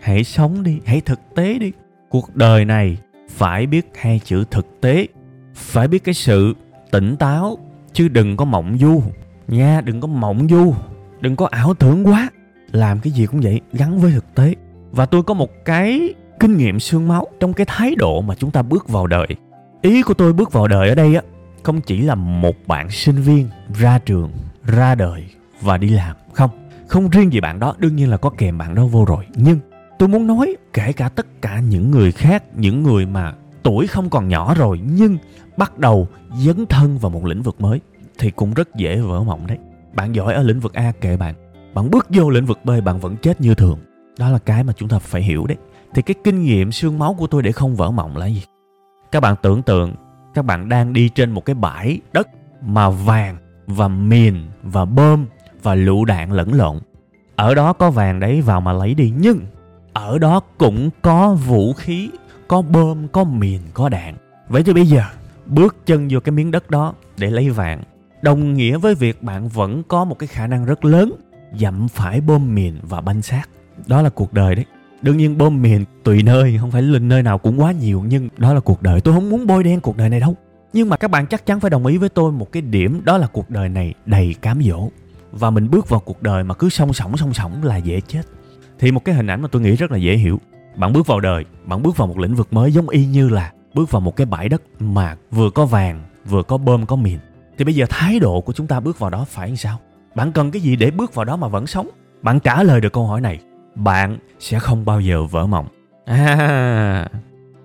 hãy 0.08 0.24
sống 0.24 0.64
đi, 0.64 0.80
hãy 0.86 1.02
thực 1.02 1.20
tế 1.36 1.60
đi. 1.60 1.72
Cuộc 2.10 2.36
đời 2.36 2.66
này 2.66 2.98
phải 3.30 3.68
biết 3.68 3.92
hai 3.96 4.20
chữ 4.24 4.44
thực 4.52 4.82
tế. 4.82 5.08
Phải 5.56 5.88
biết 5.88 6.04
cái 6.04 6.14
sự 6.14 6.56
tỉnh 6.92 7.16
táo, 7.18 7.58
chứ 7.94 8.08
đừng 8.08 8.38
có 8.38 8.46
mộng 8.46 8.78
du. 8.82 9.04
Nha, 9.48 9.82
đừng 9.82 10.02
có 10.02 10.08
mộng 10.08 10.48
du. 10.50 10.74
Đừng 11.22 11.36
có 11.36 11.48
ảo 11.52 11.74
tưởng 11.74 12.08
quá. 12.08 12.30
Làm 12.72 13.00
cái 13.00 13.12
gì 13.12 13.26
cũng 13.26 13.40
vậy, 13.40 13.62
gắn 13.74 14.00
với 14.00 14.12
thực 14.12 14.36
tế. 14.36 14.56
Và 14.92 15.06
tôi 15.06 15.24
có 15.24 15.34
một 15.34 15.50
cái 15.66 16.14
kinh 16.40 16.58
nghiệm 16.58 16.80
xương 16.80 17.08
máu 17.08 17.28
trong 17.40 17.54
cái 17.54 17.66
thái 17.70 17.96
độ 17.96 18.22
mà 18.22 18.36
chúng 18.36 18.52
ta 18.52 18.62
bước 18.62 18.90
vào 18.90 19.08
đời. 19.08 19.28
Ý 19.82 20.02
của 20.02 20.14
tôi 20.14 20.34
bước 20.34 20.52
vào 20.52 20.68
đời 20.68 20.90
ở 20.90 20.96
đây 20.96 21.16
á, 21.16 21.22
không 21.64 21.82
chỉ 21.82 22.02
là 22.02 22.16
một 22.16 22.56
bạn 22.68 22.90
sinh 22.90 23.16
viên 23.16 23.50
ra 23.80 24.00
trường, 24.00 24.32
ra 24.64 24.96
đời 24.96 25.26
và 25.62 25.78
đi 25.78 25.90
làm, 25.90 26.16
không. 26.34 26.50
Không 26.88 27.10
riêng 27.10 27.34
gì 27.34 27.40
bạn 27.40 27.60
đó, 27.60 27.76
đương 27.78 27.96
nhiên 27.96 28.10
là 28.10 28.18
có 28.18 28.30
kèm 28.30 28.58
bạn 28.58 28.76
đó 28.76 28.86
vô 28.86 29.06
rồi. 29.06 29.26
Nhưng 29.36 29.60
tôi 30.00 30.10
muốn 30.10 30.28
nói, 30.28 30.56
kể 30.74 30.94
cả 30.94 31.10
tất 31.10 31.42
cả 31.42 31.60
những 31.60 31.92
người 31.92 32.12
khác, 32.12 32.44
những 32.56 32.84
người 32.84 33.06
mà 33.06 33.34
tuổi 33.64 33.88
không 33.88 34.10
còn 34.10 34.28
nhỏ 34.28 34.54
rồi, 34.54 34.80
nhưng 34.98 35.18
bắt 35.58 35.78
đầu 35.78 36.08
dấn 36.38 36.66
thân 36.66 36.98
vào 36.98 37.10
một 37.10 37.26
lĩnh 37.26 37.42
vực 37.42 37.62
mới, 37.62 37.82
thì 38.20 38.32
cũng 38.32 38.54
rất 38.54 38.76
dễ 38.76 39.00
vỡ 39.00 39.24
mộng 39.24 39.48
đấy. 39.48 39.58
Bạn 39.94 40.16
giỏi 40.16 40.34
ở 40.34 40.44
lĩnh 40.44 40.60
vực 40.60 40.74
a 40.74 40.92
kệ 41.02 41.18
bạn 41.18 41.36
bạn 41.78 41.92
bước 41.92 42.08
vô 42.10 42.30
lĩnh 42.30 42.46
vực 42.46 42.60
b, 42.64 42.70
bạn 42.86 43.00
vẫn 43.00 43.16
chết 43.18 43.42
như 43.42 43.56
thường. 43.56 43.80
Đó 44.20 44.30
là 44.30 44.40
cái 44.40 44.64
mà 44.64 44.74
chúng 44.74 44.90
ta 44.90 45.00
phải 45.00 45.22
hiểu 45.22 45.46
đấy. 45.46 45.58
Thì 45.94 46.02
cái 46.02 46.16
kinh 46.24 46.44
nghiệm 46.44 46.72
xương 46.72 47.00
máu 47.00 47.14
của 47.14 47.28
tôi 47.28 47.44
để 47.44 47.52
không 47.52 47.76
vỡ 47.76 47.92
mộng 47.92 48.18
là 48.18 48.26
gì? 48.26 48.44
Các 49.12 49.20
bạn 49.20 49.36
tưởng 49.42 49.62
tượng, 49.62 49.96
các 50.34 50.46
bạn 50.46 50.70
đang 50.70 50.94
đi 50.94 51.10
trên 51.10 51.32
một 51.32 51.46
cái 51.46 51.54
bãi 51.54 52.00
đất 52.14 52.28
mà 52.62 52.90
vàng 52.90 53.38
và 53.68 53.88
mìn 53.88 54.36
và 54.64 54.86
bơm 54.86 55.26
và 55.64 55.76
lựu 55.76 56.06
đạn 56.06 56.32
lẫn 56.32 56.54
lộn. 56.54 56.80
Ở 57.36 57.56
đó 57.56 57.74
có 57.74 57.92
vàng 57.92 58.20
đấy, 58.20 58.42
vào 58.42 58.62
mà 58.62 58.74
lấy 58.74 58.94
đi. 58.94 59.14
Nhưng 59.18 59.40
ở 59.98 60.18
đó 60.18 60.40
cũng 60.58 60.90
có 61.02 61.34
vũ 61.34 61.74
khí, 61.74 62.10
có 62.48 62.62
bơm, 62.62 63.08
có 63.08 63.24
mìn 63.24 63.62
có 63.74 63.90
đạn. 63.90 64.16
Vậy 64.50 64.64
thì 64.64 64.74
bây 64.74 64.86
giờ, 64.86 65.02
bước 65.46 65.76
chân 65.86 66.08
vô 66.12 66.20
cái 66.20 66.32
miếng 66.32 66.52
đất 66.52 66.70
đó 66.70 66.94
để 67.18 67.30
lấy 67.30 67.50
vàng. 67.50 67.84
Đồng 68.22 68.54
nghĩa 68.54 68.78
với 68.78 68.96
việc 68.96 69.24
bạn 69.24 69.48
vẫn 69.48 69.84
có 69.88 70.06
một 70.06 70.20
cái 70.20 70.28
khả 70.28 70.48
năng 70.48 70.66
rất 70.66 70.86
lớn 70.86 71.14
dặm 71.60 71.88
phải 71.88 72.22
bơm 72.22 72.56
mìn 72.56 72.76
và 72.82 73.02
banh 73.02 73.22
xác. 73.22 73.50
Đó 73.88 74.02
là 74.02 74.10
cuộc 74.10 74.34
đời 74.34 74.56
đấy. 74.56 74.66
Đương 75.02 75.18
nhiên 75.18 75.38
bơm 75.38 75.62
mìn 75.62 75.86
tùy 76.04 76.24
nơi, 76.24 76.58
không 76.62 76.72
phải 76.72 76.82
lên 76.82 77.08
nơi 77.08 77.24
nào 77.24 77.38
cũng 77.38 77.62
quá 77.62 77.72
nhiều, 77.72 78.04
nhưng 78.08 78.30
đó 78.38 78.54
là 78.54 78.60
cuộc 78.60 78.82
đời. 78.82 79.02
Tôi 79.02 79.14
không 79.14 79.30
muốn 79.30 79.48
bôi 79.48 79.64
đen 79.64 79.80
cuộc 79.80 79.98
đời 79.98 80.10
này 80.10 80.20
đâu. 80.20 80.36
Nhưng 80.74 80.90
mà 80.90 80.98
các 80.98 81.12
bạn 81.12 81.28
chắc 81.28 81.46
chắn 81.46 81.60
phải 81.60 81.70
đồng 81.70 81.86
ý 81.86 81.98
với 81.98 82.10
tôi 82.10 82.32
một 82.32 82.52
cái 82.52 82.62
điểm, 82.62 83.02
đó 83.04 83.18
là 83.18 83.28
cuộc 83.28 83.50
đời 83.50 83.70
này 83.70 83.94
đầy 84.06 84.36
cám 84.42 84.62
dỗ. 84.64 84.90
Và 85.32 85.50
mình 85.50 85.70
bước 85.70 85.90
vào 85.90 86.00
cuộc 86.00 86.22
đời 86.22 86.44
mà 86.44 86.54
cứ 86.54 86.70
song 86.70 86.94
song 86.94 87.18
song 87.18 87.34
song 87.34 87.64
là 87.64 87.78
dễ 87.78 88.02
chết 88.02 88.22
thì 88.80 88.92
một 88.92 89.06
cái 89.06 89.16
hình 89.16 89.28
ảnh 89.28 89.42
mà 89.42 89.48
tôi 89.52 89.62
nghĩ 89.62 89.76
rất 89.76 89.92
là 89.92 89.98
dễ 89.98 90.16
hiểu. 90.16 90.40
Bạn 90.76 90.94
bước 90.94 91.08
vào 91.08 91.20
đời 91.20 91.46
bạn 91.66 91.84
bước 91.84 91.98
vào 91.98 92.08
một 92.08 92.18
lĩnh 92.18 92.36
vực 92.36 92.54
mới 92.54 92.72
giống 92.72 92.90
y 92.90 93.06
như 93.06 93.30
là 93.30 93.52
bước 93.74 93.92
vào 93.92 94.02
một 94.02 94.16
cái 94.16 94.26
bãi 94.26 94.50
đất 94.50 94.62
mà 94.80 95.16
vừa 95.32 95.50
có 95.50 95.66
vàng 95.66 96.04
vừa 96.26 96.44
có 96.44 96.58
bơm 96.58 96.86
có 96.86 96.96
mìn. 96.96 97.20
Thì 97.58 97.66
bây 97.66 97.76
giờ 97.76 97.86
thái 97.90 98.20
độ 98.20 98.42
của 98.42 98.54
chúng 98.54 98.68
ta 98.68 98.80
bước 98.80 99.00
vào 99.00 99.10
đó 99.10 99.26
phải 99.30 99.48
làm 99.48 99.58
sao? 99.58 99.80
Bạn 100.16 100.32
cần 100.32 100.52
cái 100.52 100.62
gì 100.62 100.76
để 100.76 100.92
bước 100.92 101.16
vào 101.16 101.26
đó 101.26 101.36
mà 101.36 101.48
vẫn 101.48 101.68
sống? 101.68 101.90
Bạn 102.22 102.40
trả 102.40 102.64
lời 102.64 102.82
được 102.82 102.94
câu 102.94 103.08
hỏi 103.08 103.22
này 103.22 103.40
bạn 103.76 104.18
sẽ 104.40 104.60
không 104.60 104.86
bao 104.86 105.02
giờ 105.02 105.24
vỡ 105.26 105.48
mộng. 105.48 105.68
À, 106.06 107.10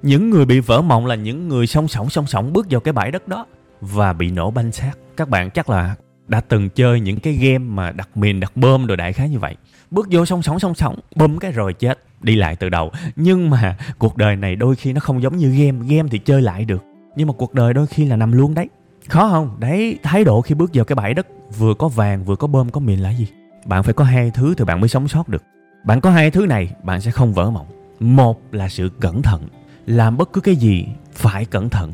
những 0.02 0.30
người 0.30 0.44
bị 0.44 0.60
vỡ 0.60 0.82
mộng 0.82 1.06
là 1.06 1.14
những 1.14 1.48
người 1.48 1.66
song 1.66 1.88
song 1.88 2.10
song 2.10 2.26
song 2.26 2.52
bước 2.52 2.66
vào 2.70 2.80
cái 2.80 2.92
bãi 2.92 3.10
đất 3.10 3.28
đó 3.28 3.46
và 3.80 4.12
bị 4.12 4.30
nổ 4.30 4.50
banh 4.50 4.72
xác. 4.72 4.92
Các 5.16 5.28
bạn 5.28 5.50
chắc 5.50 5.70
là 5.70 5.94
đã 6.28 6.40
từng 6.40 6.68
chơi 6.70 7.00
những 7.00 7.20
cái 7.20 7.32
game 7.32 7.58
mà 7.58 7.92
đặt 7.92 8.16
mìn 8.16 8.40
đặt 8.40 8.56
bơm 8.56 8.86
đồ 8.86 8.96
đại 8.96 9.12
khái 9.12 9.28
như 9.28 9.38
vậy 9.38 9.56
bước 9.92 10.08
vô 10.10 10.26
song 10.26 10.42
sống 10.42 10.58
song 10.58 10.74
sống 10.74 10.98
bơm 11.16 11.38
cái 11.38 11.52
rồi 11.52 11.72
chết, 11.72 11.98
đi 12.20 12.36
lại 12.36 12.56
từ 12.56 12.68
đầu. 12.68 12.90
Nhưng 13.16 13.50
mà 13.50 13.76
cuộc 13.98 14.16
đời 14.16 14.36
này 14.36 14.56
đôi 14.56 14.76
khi 14.76 14.92
nó 14.92 15.00
không 15.00 15.22
giống 15.22 15.36
như 15.36 15.48
game. 15.48 15.96
Game 15.96 16.08
thì 16.10 16.18
chơi 16.18 16.42
lại 16.42 16.64
được, 16.64 16.84
nhưng 17.16 17.28
mà 17.28 17.34
cuộc 17.38 17.54
đời 17.54 17.74
đôi 17.74 17.86
khi 17.86 18.04
là 18.04 18.16
nằm 18.16 18.32
luôn 18.32 18.54
đấy. 18.54 18.68
Khó 19.08 19.28
không? 19.28 19.56
Đấy, 19.58 19.98
thái 20.02 20.24
độ 20.24 20.40
khi 20.40 20.54
bước 20.54 20.70
vào 20.74 20.84
cái 20.84 20.94
bãi 20.94 21.14
đất, 21.14 21.26
vừa 21.58 21.74
có 21.74 21.88
vàng, 21.88 22.24
vừa 22.24 22.36
có 22.36 22.46
bơm, 22.46 22.70
có 22.70 22.80
mìn 22.80 22.98
là 22.98 23.10
gì? 23.10 23.26
Bạn 23.64 23.82
phải 23.82 23.94
có 23.94 24.04
hai 24.04 24.30
thứ 24.30 24.54
thì 24.54 24.64
bạn 24.64 24.80
mới 24.80 24.88
sống 24.88 25.08
sót 25.08 25.28
được. 25.28 25.42
Bạn 25.84 26.00
có 26.00 26.10
hai 26.10 26.30
thứ 26.30 26.46
này, 26.46 26.74
bạn 26.82 27.00
sẽ 27.00 27.10
không 27.10 27.32
vỡ 27.32 27.50
mộng. 27.50 27.66
Một 28.00 28.40
là 28.52 28.68
sự 28.68 28.90
cẩn 29.00 29.22
thận, 29.22 29.42
làm 29.86 30.16
bất 30.16 30.32
cứ 30.32 30.40
cái 30.40 30.56
gì 30.56 30.86
phải 31.12 31.44
cẩn 31.44 31.68
thận. 31.68 31.92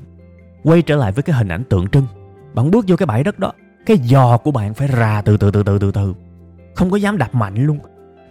Quay 0.63 0.83
trở 0.83 0.97
lại 0.97 1.13
với 1.13 1.23
cái 1.23 1.37
hình 1.37 1.49
ảnh 1.49 1.65
tượng 1.65 1.89
trưng. 1.89 2.07
Bạn 2.55 2.71
bước 2.71 2.85
vô 2.89 2.97
cái 2.97 3.07
bãi 3.07 3.25
đất 3.25 3.39
đó, 3.39 3.53
cái 3.87 3.97
giò 4.05 4.37
của 4.37 4.51
bạn 4.51 4.75
phải 4.75 4.89
ra 4.89 5.23
từ 5.23 5.37
từ 5.37 5.51
từ 5.51 5.63
từ 5.63 5.79
từ 5.79 5.91
từ 5.91 6.15
không 6.79 6.91
có 6.91 6.97
dám 6.97 7.19
đạp 7.19 7.35
mạnh 7.35 7.55
luôn. 7.55 7.79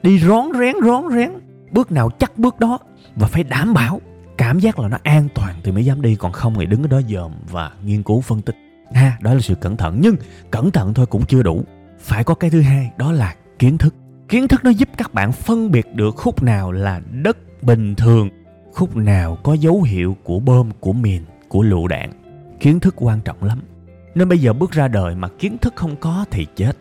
Đi 0.03 0.19
rón 0.19 0.45
rén 0.59 0.75
rón 0.85 1.03
rén. 1.11 1.31
Bước 1.71 1.91
nào 1.91 2.09
chắc 2.19 2.37
bước 2.37 2.59
đó. 2.59 2.79
Và 3.15 3.27
phải 3.27 3.43
đảm 3.43 3.73
bảo 3.73 4.01
cảm 4.37 4.59
giác 4.59 4.79
là 4.79 4.87
nó 4.87 4.97
an 5.03 5.27
toàn 5.33 5.55
thì 5.63 5.71
mới 5.71 5.85
dám 5.85 6.01
đi. 6.01 6.15
Còn 6.15 6.31
không 6.31 6.53
thì 6.59 6.65
đứng 6.65 6.81
ở 6.81 6.87
đó 6.87 7.01
dòm 7.09 7.31
và 7.51 7.71
nghiên 7.83 8.03
cứu 8.03 8.21
phân 8.21 8.41
tích. 8.41 8.55
Ha, 8.93 9.17
đó 9.21 9.33
là 9.33 9.39
sự 9.39 9.55
cẩn 9.55 9.77
thận. 9.77 9.97
Nhưng 10.01 10.15
cẩn 10.51 10.71
thận 10.71 10.93
thôi 10.93 11.05
cũng 11.05 11.25
chưa 11.25 11.43
đủ. 11.43 11.63
Phải 11.99 12.23
có 12.23 12.33
cái 12.33 12.49
thứ 12.49 12.61
hai, 12.61 12.91
đó 12.97 13.11
là 13.11 13.35
kiến 13.59 13.77
thức. 13.77 13.95
Kiến 14.29 14.47
thức 14.47 14.63
nó 14.63 14.69
giúp 14.69 14.89
các 14.97 15.13
bạn 15.13 15.31
phân 15.31 15.71
biệt 15.71 15.95
được 15.95 16.15
khúc 16.15 16.43
nào 16.43 16.71
là 16.71 17.01
đất 17.11 17.37
bình 17.61 17.95
thường, 17.95 18.29
khúc 18.73 18.95
nào 18.95 19.37
có 19.43 19.53
dấu 19.53 19.81
hiệu 19.81 20.17
của 20.23 20.39
bơm, 20.39 20.71
của 20.79 20.93
mìn, 20.93 21.21
của 21.47 21.61
lựu 21.61 21.87
đạn. 21.87 22.11
Kiến 22.59 22.79
thức 22.79 22.95
quan 22.97 23.21
trọng 23.21 23.43
lắm. 23.43 23.61
Nên 24.15 24.29
bây 24.29 24.37
giờ 24.37 24.53
bước 24.53 24.71
ra 24.71 24.87
đời 24.87 25.15
mà 25.15 25.27
kiến 25.39 25.57
thức 25.57 25.73
không 25.75 25.95
có 25.95 26.25
thì 26.31 26.47
chết 26.55 26.77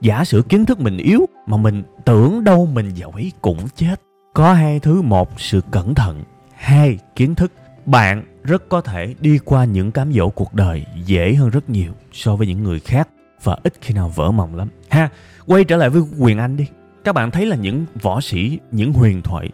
giả 0.00 0.24
sử 0.24 0.42
kiến 0.42 0.66
thức 0.66 0.80
mình 0.80 0.96
yếu 0.96 1.28
mà 1.46 1.56
mình 1.56 1.82
tưởng 2.04 2.44
đâu 2.44 2.68
mình 2.72 2.90
giỏi 2.94 3.32
cũng 3.42 3.58
chết. 3.76 4.00
Có 4.34 4.52
hai 4.52 4.80
thứ 4.80 5.02
một 5.02 5.40
sự 5.40 5.60
cẩn 5.70 5.94
thận. 5.94 6.22
Hai 6.54 6.98
kiến 7.16 7.34
thức. 7.34 7.52
Bạn 7.86 8.24
rất 8.44 8.68
có 8.68 8.80
thể 8.80 9.14
đi 9.20 9.38
qua 9.38 9.64
những 9.64 9.92
cám 9.92 10.12
dỗ 10.12 10.28
cuộc 10.28 10.54
đời 10.54 10.86
dễ 11.04 11.34
hơn 11.34 11.50
rất 11.50 11.70
nhiều 11.70 11.92
so 12.12 12.36
với 12.36 12.46
những 12.46 12.62
người 12.62 12.80
khác 12.80 13.08
và 13.42 13.56
ít 13.62 13.74
khi 13.80 13.94
nào 13.94 14.12
vỡ 14.14 14.30
mộng 14.30 14.54
lắm. 14.54 14.68
Ha 14.88 15.08
quay 15.46 15.64
trở 15.64 15.76
lại 15.76 15.90
với 15.90 16.02
quyền 16.18 16.38
anh 16.38 16.56
đi. 16.56 16.66
Các 17.04 17.14
bạn 17.14 17.30
thấy 17.30 17.46
là 17.46 17.56
những 17.56 17.86
võ 18.02 18.20
sĩ 18.20 18.58
những 18.72 18.92
huyền 18.92 19.22
thoại 19.22 19.50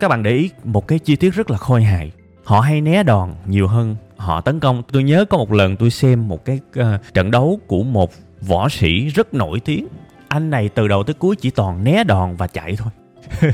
các 0.00 0.08
bạn 0.08 0.22
để 0.22 0.30
ý 0.30 0.50
một 0.64 0.88
cái 0.88 0.98
chi 0.98 1.16
tiết 1.16 1.34
rất 1.34 1.50
là 1.50 1.58
khôi 1.58 1.82
hài. 1.82 2.12
Họ 2.44 2.60
hay 2.60 2.80
né 2.80 3.02
đòn 3.02 3.34
nhiều 3.46 3.68
hơn 3.68 3.96
họ 4.16 4.40
tấn 4.40 4.60
công. 4.60 4.82
Tôi 4.92 5.02
nhớ 5.02 5.24
có 5.24 5.38
một 5.38 5.52
lần 5.52 5.76
tôi 5.76 5.90
xem 5.90 6.28
một 6.28 6.44
cái 6.44 6.60
uh, 6.80 6.84
trận 7.14 7.30
đấu 7.30 7.60
của 7.66 7.82
một 7.82 8.12
võ 8.40 8.68
sĩ 8.68 9.08
rất 9.08 9.34
nổi 9.34 9.60
tiếng. 9.60 9.86
Anh 10.28 10.50
này 10.50 10.68
từ 10.68 10.88
đầu 10.88 11.02
tới 11.02 11.14
cuối 11.14 11.36
chỉ 11.36 11.50
toàn 11.50 11.84
né 11.84 12.04
đòn 12.04 12.36
và 12.36 12.46
chạy 12.46 12.76
thôi. 12.76 12.92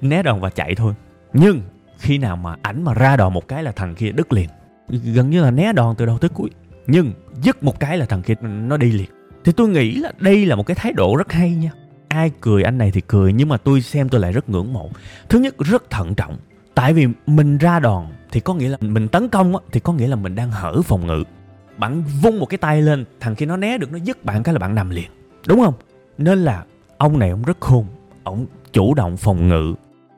Né 0.00 0.22
đòn 0.22 0.40
và 0.40 0.50
chạy 0.50 0.74
thôi. 0.74 0.94
Nhưng 1.32 1.62
khi 1.98 2.18
nào 2.18 2.36
mà 2.36 2.56
ảnh 2.62 2.84
mà 2.84 2.94
ra 2.94 3.16
đòn 3.16 3.32
một 3.32 3.48
cái 3.48 3.62
là 3.62 3.72
thằng 3.72 3.94
kia 3.94 4.12
đứt 4.12 4.32
liền. 4.32 4.48
Gần 4.88 5.30
như 5.30 5.42
là 5.42 5.50
né 5.50 5.72
đòn 5.72 5.94
từ 5.96 6.06
đầu 6.06 6.18
tới 6.18 6.28
cuối. 6.34 6.50
Nhưng 6.86 7.12
dứt 7.42 7.62
một 7.62 7.80
cái 7.80 7.98
là 7.98 8.06
thằng 8.06 8.22
kia 8.22 8.34
nó 8.42 8.76
đi 8.76 8.92
liền. 8.92 9.08
Thì 9.44 9.52
tôi 9.52 9.68
nghĩ 9.68 9.94
là 9.94 10.12
đây 10.18 10.46
là 10.46 10.56
một 10.56 10.66
cái 10.66 10.74
thái 10.74 10.92
độ 10.92 11.16
rất 11.16 11.32
hay 11.32 11.50
nha. 11.50 11.70
Ai 12.08 12.30
cười 12.40 12.62
anh 12.62 12.78
này 12.78 12.90
thì 12.90 13.00
cười 13.00 13.32
nhưng 13.32 13.48
mà 13.48 13.56
tôi 13.56 13.80
xem 13.80 14.08
tôi 14.08 14.20
lại 14.20 14.32
rất 14.32 14.48
ngưỡng 14.48 14.72
mộ. 14.72 14.90
Thứ 15.28 15.38
nhất 15.38 15.54
rất 15.58 15.90
thận 15.90 16.14
trọng. 16.14 16.36
Tại 16.74 16.92
vì 16.92 17.06
mình 17.26 17.58
ra 17.58 17.78
đòn 17.80 18.06
thì 18.32 18.40
có 18.40 18.54
nghĩa 18.54 18.68
là 18.68 18.76
mình 18.80 19.08
tấn 19.08 19.28
công 19.28 19.56
á, 19.56 19.62
thì 19.72 19.80
có 19.80 19.92
nghĩa 19.92 20.06
là 20.06 20.16
mình 20.16 20.34
đang 20.34 20.50
hở 20.50 20.82
phòng 20.82 21.06
ngự 21.06 21.24
bạn 21.80 22.02
vung 22.22 22.38
một 22.38 22.46
cái 22.46 22.58
tay 22.58 22.82
lên, 22.82 23.04
thằng 23.20 23.34
kia 23.34 23.46
nó 23.46 23.56
né 23.56 23.78
được, 23.78 23.92
nó 23.92 23.98
dứt 23.98 24.24
bạn 24.24 24.42
cái 24.42 24.54
là 24.54 24.58
bạn 24.58 24.74
nằm 24.74 24.90
liền. 24.90 25.10
Đúng 25.46 25.60
không? 25.60 25.74
Nên 26.18 26.38
là 26.38 26.64
ông 26.98 27.18
này 27.18 27.30
ông 27.30 27.42
rất 27.42 27.60
khôn, 27.60 27.86
ông 28.24 28.46
chủ 28.72 28.94
động 28.94 29.16
phòng 29.16 29.48
ngự, 29.48 29.74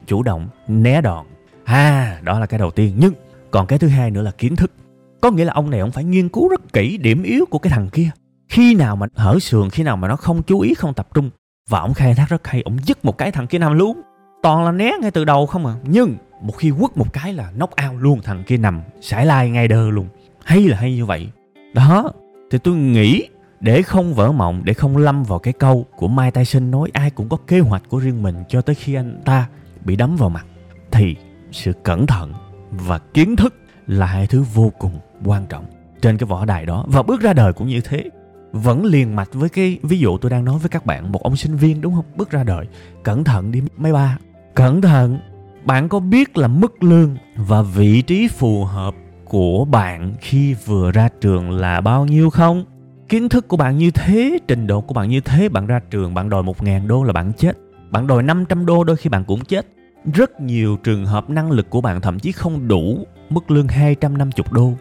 chủ 0.07 0.23
động 0.23 0.49
né 0.69 1.01
đòn. 1.01 1.27
Ha, 1.65 2.21
đó 2.23 2.39
là 2.39 2.47
cái 2.47 2.59
đầu 2.59 2.71
tiên. 2.71 2.95
Nhưng 2.99 3.13
còn 3.51 3.67
cái 3.67 3.79
thứ 3.79 3.89
hai 3.89 4.11
nữa 4.11 4.23
là 4.23 4.31
kiến 4.31 4.57
thức. 4.57 4.73
Có 5.21 5.31
nghĩa 5.31 5.45
là 5.45 5.53
ông 5.53 5.71
này 5.71 5.81
ông 5.81 5.93
phải 5.93 6.05
nghiên 6.05 6.29
cứu 6.29 6.49
rất 6.49 6.73
kỹ 6.73 6.97
điểm 6.97 7.23
yếu 7.23 7.47
của 7.51 7.59
cái 7.59 7.71
thằng 7.71 7.89
kia. 7.89 8.11
Khi 8.49 8.75
nào 8.75 8.97
mà 8.97 9.07
hở 9.15 9.39
sườn, 9.39 9.71
khi 9.71 9.83
nào 9.83 9.97
mà 9.97 10.09
nó 10.09 10.17
không 10.17 10.43
chú 10.43 10.61
ý, 10.61 10.75
không 10.75 10.95
tập 10.95 11.09
trung. 11.15 11.31
Và 11.69 11.81
ông 11.81 11.95
khai 11.95 12.15
thác 12.15 12.29
rất 12.29 12.47
hay, 12.47 12.63
ông 12.63 12.79
dứt 12.85 13.05
một 13.05 13.19
cái 13.19 13.33
thằng 13.33 13.47
kia 13.47 13.59
nằm 13.59 13.79
luôn. 13.79 14.01
Toàn 14.43 14.65
là 14.65 14.73
né 14.73 14.93
ngay 15.01 15.11
từ 15.11 15.25
đầu 15.25 15.47
không 15.47 15.67
à. 15.67 15.75
Nhưng 15.85 16.17
một 16.41 16.57
khi 16.57 16.73
quất 16.81 16.97
một 16.97 17.13
cái 17.13 17.33
là 17.33 17.51
nóc 17.57 17.71
ao 17.71 17.97
luôn 17.97 18.21
thằng 18.23 18.45
kia 18.47 18.57
nằm, 18.57 18.83
sải 19.01 19.27
lai 19.27 19.51
ngay 19.51 19.69
đơ 19.69 19.91
luôn. 19.91 20.07
Hay 20.45 20.61
là 20.61 20.77
hay 20.77 20.97
như 20.97 21.07
vậy 21.07 21.29
đó, 21.75 22.13
thì 22.51 22.59
tôi 22.59 22.77
nghĩ 22.77 23.29
để 23.61 23.83
không 23.83 24.15
vỡ 24.15 24.33
mộng, 24.33 24.63
để 24.65 24.75
không 24.75 24.97
lâm 24.97 25.23
vào 25.23 25.39
cái 25.39 25.53
câu 25.53 25.87
của 25.97 26.09
mai 26.09 26.31
tyson 26.31 26.71
nói 26.71 26.91
ai 26.93 27.11
cũng 27.11 27.29
có 27.29 27.37
kế 27.47 27.61
hoạch 27.61 27.83
của 27.89 27.99
riêng 27.99 28.23
mình 28.23 28.45
cho 28.49 28.63
tới 28.63 28.75
khi 28.75 28.95
anh 28.95 29.21
ta 29.25 29.49
bị 29.85 29.97
đấm 29.97 30.17
vào 30.17 30.29
mặt, 30.29 30.47
thì 30.91 31.17
sự 31.53 31.73
cẩn 31.83 32.07
thận 32.07 32.33
và 32.71 32.99
kiến 32.99 33.37
thức 33.37 33.55
là 33.87 34.07
hai 34.07 34.27
thứ 34.27 34.45
vô 34.55 34.73
cùng 34.79 34.99
quan 35.25 35.47
trọng 35.47 35.65
trên 36.01 36.19
cái 36.19 36.27
võ 36.27 36.45
đài 36.45 36.67
đó. 36.67 36.85
Và 36.89 37.03
bước 37.03 37.21
ra 37.21 37.33
đời 37.33 37.53
cũng 37.53 37.69
như 37.69 37.81
thế, 37.81 38.05
vẫn 38.53 38.85
liền 38.85 39.17
mạch 39.17 39.29
với 39.33 39.49
cái 39.49 39.79
ví 39.83 39.99
dụ 39.99 40.19
tôi 40.19 40.31
đang 40.31 40.45
nói 40.45 40.59
với 40.59 40.69
các 40.69 40.87
bạn, 40.87 41.13
một 41.13 41.23
ông 41.23 41.37
sinh 41.37 41.57
viên 41.57 41.81
đúng 41.81 41.95
không? 41.95 42.05
Bước 42.17 42.31
ra 42.31 42.45
đời, 42.45 42.67
cẩn 43.03 43.25
thận 43.25 43.53
đi 43.53 43.63
mấy 43.77 43.93
ba. 43.93 44.19
Cẩn 44.55 44.81
thận, 44.81 45.19
bạn 45.65 45.89
có 45.89 46.01
biết 46.01 46.37
là 46.37 46.49
mức 46.49 46.83
lương 46.83 47.17
và 47.37 47.63
vị 47.63 48.03
trí 48.03 48.29
phù 48.29 48.65
hợp 48.65 48.95
của 49.33 49.65
bạn 49.65 50.15
khi 50.21 50.55
vừa 50.55 50.93
ra 50.93 51.09
trường 51.21 51.51
là 51.51 51.81
bao 51.81 52.05
nhiêu 52.05 52.31
không? 52.31 52.65
Kiến 53.09 53.29
thức 53.29 53.49
của 53.49 53.57
bạn 53.57 53.79
như 53.79 53.91
thế, 53.91 54.39
trình 54.49 54.67
độ 54.67 54.81
của 54.81 54.95
bạn 54.95 55.09
như 55.09 55.21
thế, 55.21 55.49
bạn 55.49 55.67
ra 55.67 55.81
trường 55.91 56.15
bạn 56.15 56.29
đòi 56.29 56.43
một 56.43 56.63
ngàn 56.63 56.89
đô 56.89 57.05
là 57.05 57.13
bạn 57.13 57.33
chết. 57.33 57.59
Bạn 57.91 58.07
đòi 58.07 58.23
500 58.23 58.67
đô 58.67 58.85
đôi 58.85 58.97
khi 58.97 59.11
bạn 59.11 59.25
cũng 59.25 59.45
chết. 59.45 59.67
Rất 60.15 60.41
nhiều 60.41 60.77
trường 60.77 61.07
hợp 61.07 61.31
năng 61.31 61.51
lực 61.51 61.71
của 61.71 61.81
bạn 61.81 62.01
thậm 62.01 62.19
chí 62.19 62.33
không 62.33 62.69
đủ, 62.69 63.07
mức 63.31 63.51
lương 63.51 63.69
250 63.69 64.45
đô. 64.53 64.73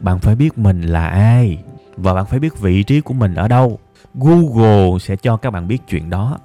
Bạn 0.00 0.18
phải 0.18 0.36
biết 0.36 0.58
mình 0.58 0.82
là 0.82 1.06
ai 1.08 1.58
và 1.96 2.14
bạn 2.14 2.26
phải 2.26 2.38
biết 2.38 2.60
vị 2.60 2.82
trí 2.82 3.00
của 3.00 3.14
mình 3.14 3.34
ở 3.34 3.48
đâu. 3.48 3.78
Google 4.14 4.98
sẽ 4.98 5.16
cho 5.16 5.36
các 5.36 5.50
bạn 5.50 5.68
biết 5.68 5.82
chuyện 5.88 6.10
đó. 6.10 6.38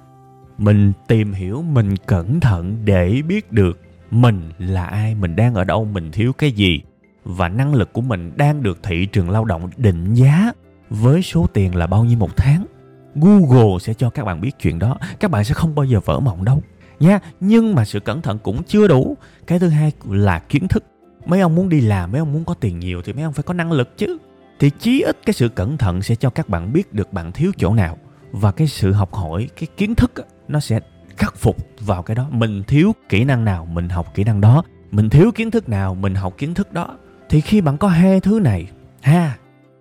Mình 0.58 0.92
tìm 1.08 1.32
hiểu, 1.32 1.62
mình 1.62 1.96
cẩn 1.96 2.40
thận 2.40 2.76
để 2.84 3.22
biết 3.28 3.52
được 3.52 3.80
mình 4.10 4.50
là 4.58 4.84
ai, 4.84 5.14
mình 5.14 5.36
đang 5.36 5.54
ở 5.54 5.64
đâu, 5.64 5.84
mình 5.84 6.10
thiếu 6.12 6.32
cái 6.32 6.52
gì 6.52 6.80
và 7.24 7.48
năng 7.48 7.74
lực 7.74 7.92
của 7.92 8.00
mình 8.00 8.32
đang 8.36 8.62
được 8.62 8.82
thị 8.82 9.06
trường 9.06 9.30
lao 9.30 9.44
động 9.44 9.70
định 9.76 10.14
giá 10.14 10.52
với 10.90 11.22
số 11.22 11.46
tiền 11.52 11.74
là 11.74 11.86
bao 11.86 12.04
nhiêu 12.04 12.18
một 12.18 12.36
tháng. 12.36 12.66
Google 13.14 13.78
sẽ 13.80 13.94
cho 13.94 14.10
các 14.10 14.24
bạn 14.24 14.40
biết 14.40 14.50
chuyện 14.58 14.78
đó. 14.78 14.98
Các 15.20 15.30
bạn 15.30 15.44
sẽ 15.44 15.54
không 15.54 15.74
bao 15.74 15.84
giờ 15.84 16.00
vỡ 16.04 16.20
mộng 16.20 16.44
đâu, 16.44 16.62
nha. 17.00 17.20
Nhưng 17.40 17.74
mà 17.74 17.84
sự 17.84 18.00
cẩn 18.00 18.22
thận 18.22 18.38
cũng 18.38 18.62
chưa 18.62 18.88
đủ. 18.88 19.16
Cái 19.46 19.58
thứ 19.58 19.68
hai 19.68 19.92
là 20.08 20.38
kiến 20.38 20.68
thức. 20.68 20.84
Mấy 21.26 21.40
ông 21.40 21.54
muốn 21.54 21.68
đi 21.68 21.80
làm, 21.80 22.12
mấy 22.12 22.18
ông 22.18 22.32
muốn 22.32 22.44
có 22.44 22.54
tiền 22.54 22.78
nhiều 22.78 23.02
thì 23.02 23.12
mấy 23.12 23.22
ông 23.22 23.32
phải 23.32 23.42
có 23.42 23.54
năng 23.54 23.72
lực 23.72 23.98
chứ. 23.98 24.18
Thì 24.58 24.70
chí 24.78 25.02
ít 25.02 25.16
cái 25.26 25.34
sự 25.34 25.48
cẩn 25.48 25.76
thận 25.78 26.02
sẽ 26.02 26.14
cho 26.14 26.30
các 26.30 26.48
bạn 26.48 26.72
biết 26.72 26.92
được 26.92 27.12
bạn 27.12 27.32
thiếu 27.32 27.52
chỗ 27.58 27.74
nào. 27.74 27.98
Và 28.32 28.52
cái 28.52 28.66
sự 28.66 28.92
học 28.92 29.14
hỏi, 29.14 29.48
cái 29.60 29.66
kiến 29.76 29.94
thức 29.94 30.12
nó 30.48 30.60
sẽ 30.60 30.80
khắc 31.16 31.36
phục 31.36 31.56
vào 31.80 32.02
cái 32.02 32.14
đó. 32.14 32.28
Mình 32.30 32.62
thiếu 32.66 32.94
kỹ 33.08 33.24
năng 33.24 33.44
nào, 33.44 33.64
mình 33.64 33.88
học 33.88 34.14
kỹ 34.14 34.24
năng 34.24 34.40
đó. 34.40 34.62
Mình 34.90 35.10
thiếu 35.10 35.30
kiến 35.34 35.50
thức 35.50 35.68
nào, 35.68 35.94
mình 35.94 36.14
học 36.14 36.34
kiến 36.38 36.54
thức 36.54 36.72
đó 36.72 36.98
thì 37.30 37.40
khi 37.40 37.60
bạn 37.60 37.76
có 37.76 37.88
hai 37.88 38.20
thứ 38.20 38.40
này, 38.40 38.68
ha, 39.00 39.38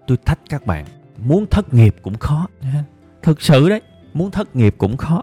tôi 0.07 0.17
thách 0.25 0.39
các 0.49 0.65
bạn, 0.65 0.85
muốn 1.17 1.45
thất 1.45 1.73
nghiệp 1.73 1.95
cũng 2.01 2.17
khó, 2.17 2.47
ha. 2.61 2.83
thực 3.21 3.41
sự 3.41 3.69
đấy, 3.69 3.81
muốn 4.13 4.31
thất 4.31 4.55
nghiệp 4.55 4.75
cũng 4.77 4.97
khó. 4.97 5.21